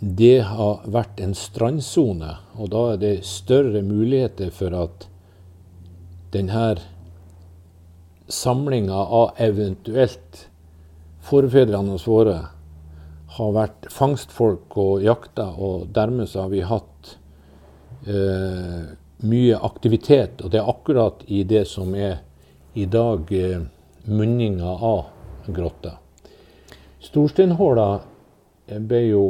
det 0.00 0.42
har 0.44 0.82
vært 0.84 1.20
en 1.20 1.34
strandsone, 1.34 2.36
og 2.58 2.70
da 2.70 2.92
er 2.92 2.96
det 2.96 3.24
større 3.24 3.82
muligheter 3.82 4.50
for 4.50 4.74
at 4.74 5.06
denne 6.32 6.76
samlinga 8.28 8.92
av 8.92 9.38
eventuelt 9.38 10.48
forfedrene 11.26 11.98
våre 12.06 12.36
har 13.36 13.54
vært 13.56 13.88
fangstfolk 13.92 14.76
og 14.80 15.02
jakta, 15.04 15.50
og 15.58 15.88
dermed 15.94 16.30
så 16.30 16.44
har 16.46 16.52
vi 16.52 16.62
hatt 16.64 17.16
eh, 18.06 18.94
mye 19.26 19.58
aktivitet. 19.66 20.40
Og 20.44 20.52
det 20.54 20.62
er 20.62 20.70
akkurat 20.70 21.24
i 21.26 21.42
det 21.44 21.66
som 21.68 21.94
er 21.94 22.20
i 22.74 22.86
dag 22.86 23.32
eh, 23.34 23.66
munninga 24.06 24.78
av 24.86 25.52
grotta. 25.52 25.96
Storsteinhåla 27.02 27.88
ble 28.66 29.02
jo 29.06 29.26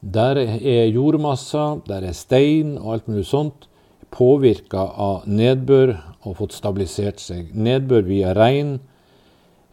Der 0.00 0.34
er 0.40 0.90
jordmasser, 0.90 1.84
der 1.86 2.10
er 2.10 2.16
stein 2.16 2.74
og 2.80 2.96
alt 2.96 3.10
mulig 3.12 3.28
sånt 3.30 3.69
påvirka 4.14 4.82
av 5.00 5.28
nedbør 5.30 5.94
og 6.26 6.36
fått 6.40 6.56
stabilisert 6.56 7.20
seg. 7.22 7.52
Nedbør 7.54 8.04
via 8.08 8.34
regn, 8.34 8.78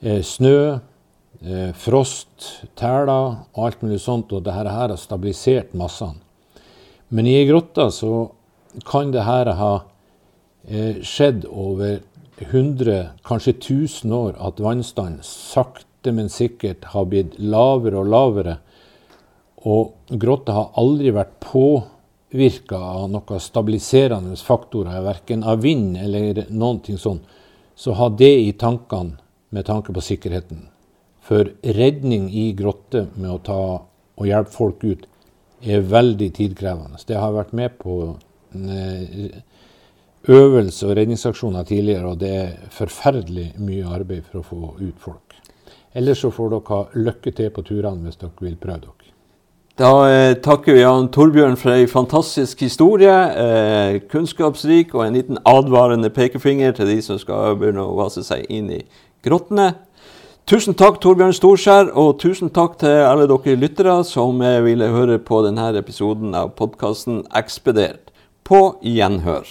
eh, 0.01 0.21
snø, 0.21 0.79
eh, 1.43 1.71
frost, 1.73 2.65
tæler 2.75 3.37
og 3.55 3.65
alt 3.65 3.81
mulig 3.81 3.99
sånt. 3.99 4.31
Og 4.31 4.43
dette 4.43 4.53
her 4.53 4.69
har 4.69 4.95
stabilisert 4.97 5.73
massene. 5.73 6.21
Men 7.09 7.25
i 7.25 7.35
ei 7.35 7.47
grotte 7.47 7.91
så 7.91 8.31
kan 8.85 9.11
dette 9.11 9.53
ha 9.55 9.83
eh, 10.69 10.95
skjedd 11.01 11.45
over 11.45 12.01
100, 12.39 13.11
kanskje 13.25 13.53
1000 13.53 14.11
år, 14.11 14.35
at 14.39 14.59
vannstanden 14.59 15.23
sakte, 15.23 16.11
men 16.11 16.29
sikkert 16.29 16.85
har 16.93 17.05
blitt 17.05 17.37
lavere 17.39 17.97
og 17.97 18.11
lavere. 18.11 18.57
Og 19.65 19.93
grotta 20.07 20.53
har 20.53 20.69
aldri 20.77 21.11
vært 21.15 21.39
på 21.43 21.83
påvirka 22.31 22.77
av 22.77 23.09
noen 23.09 23.39
stabiliserende 23.39 24.35
faktorer, 24.35 25.01
verken 25.01 25.43
av 25.43 25.61
vind 25.61 25.97
eller 25.97 26.45
noen 26.49 26.79
ting 26.79 26.97
sånn, 26.97 27.21
så 27.75 27.93
ha 27.93 28.09
det 28.09 28.33
i 28.41 28.53
tankene 28.53 29.17
med 29.49 29.65
tanke 29.65 29.93
på 29.93 30.01
sikkerheten. 30.01 30.67
For 31.21 31.53
redning 31.63 32.29
i 32.29 32.51
grotte 32.53 33.07
med 33.15 33.31
å 33.31 33.37
ta 33.43 33.61
og 34.17 34.25
hjelpe 34.25 34.51
folk 34.51 34.83
ut 34.83 35.05
er 35.61 35.81
veldig 35.81 36.31
tidkrevende. 36.33 36.99
Det 37.07 37.17
har 37.17 37.35
vært 37.35 37.53
med 37.53 37.77
på 37.79 38.17
eh, 38.55 39.41
øvelse 40.27 40.87
og 40.87 40.95
redningsaksjoner 40.97 41.63
tidligere, 41.67 42.11
og 42.11 42.19
det 42.19 42.31
er 42.35 42.55
forferdelig 42.73 43.53
mye 43.59 43.87
arbeid 43.87 44.25
for 44.27 44.41
å 44.41 44.47
få 44.47 44.73
ut 44.81 44.99
folk. 44.99 45.37
Ellers 45.93 46.21
så 46.21 46.31
får 46.31 46.51
dere 46.53 46.73
ha 46.73 46.83
lykke 46.97 47.33
til 47.33 47.51
på 47.53 47.63
turene 47.65 48.05
hvis 48.05 48.19
dere 48.21 48.47
vil 48.47 48.57
prøve 48.59 48.87
dere. 48.87 48.96
Da 49.77 49.89
eh, 50.09 50.35
takker 50.41 50.73
vi 50.73 50.81
Jan 50.81 51.11
Torbjørn 51.13 51.57
for 51.61 51.75
ei 51.75 51.83
fantastisk 51.85 52.63
historie. 52.65 53.13
Eh, 53.13 53.99
kunnskapsrik 54.09 54.95
og 54.97 55.03
en 55.05 55.17
liten 55.19 55.37
advarende 55.45 56.09
pekefinger 56.09 56.73
til 56.73 56.89
de 56.89 56.95
som 57.05 57.19
skal 57.21 57.59
begynne 57.61 57.85
å 57.85 57.93
vase 57.99 58.23
seg 58.25 58.49
inn 58.49 58.71
i 58.73 58.81
grottene. 59.25 59.75
Tusen 60.49 60.73
takk, 60.79 60.97
Torbjørn 61.03 61.35
Storskjær, 61.35 61.91
og 61.93 62.17
tusen 62.23 62.49
takk 62.55 62.79
til 62.81 63.03
alle 63.05 63.29
dere 63.29 63.57
lyttere 63.59 63.99
som 64.07 64.41
eh, 64.41 64.63
ville 64.65 64.89
høre 64.95 65.19
på 65.21 65.43
denne 65.45 65.69
episoden 65.77 66.33
av 66.33 66.55
podkasten 66.57 67.27
Ekspedert. 67.37 68.09
På 68.47 68.79
gjenhør. 68.81 69.45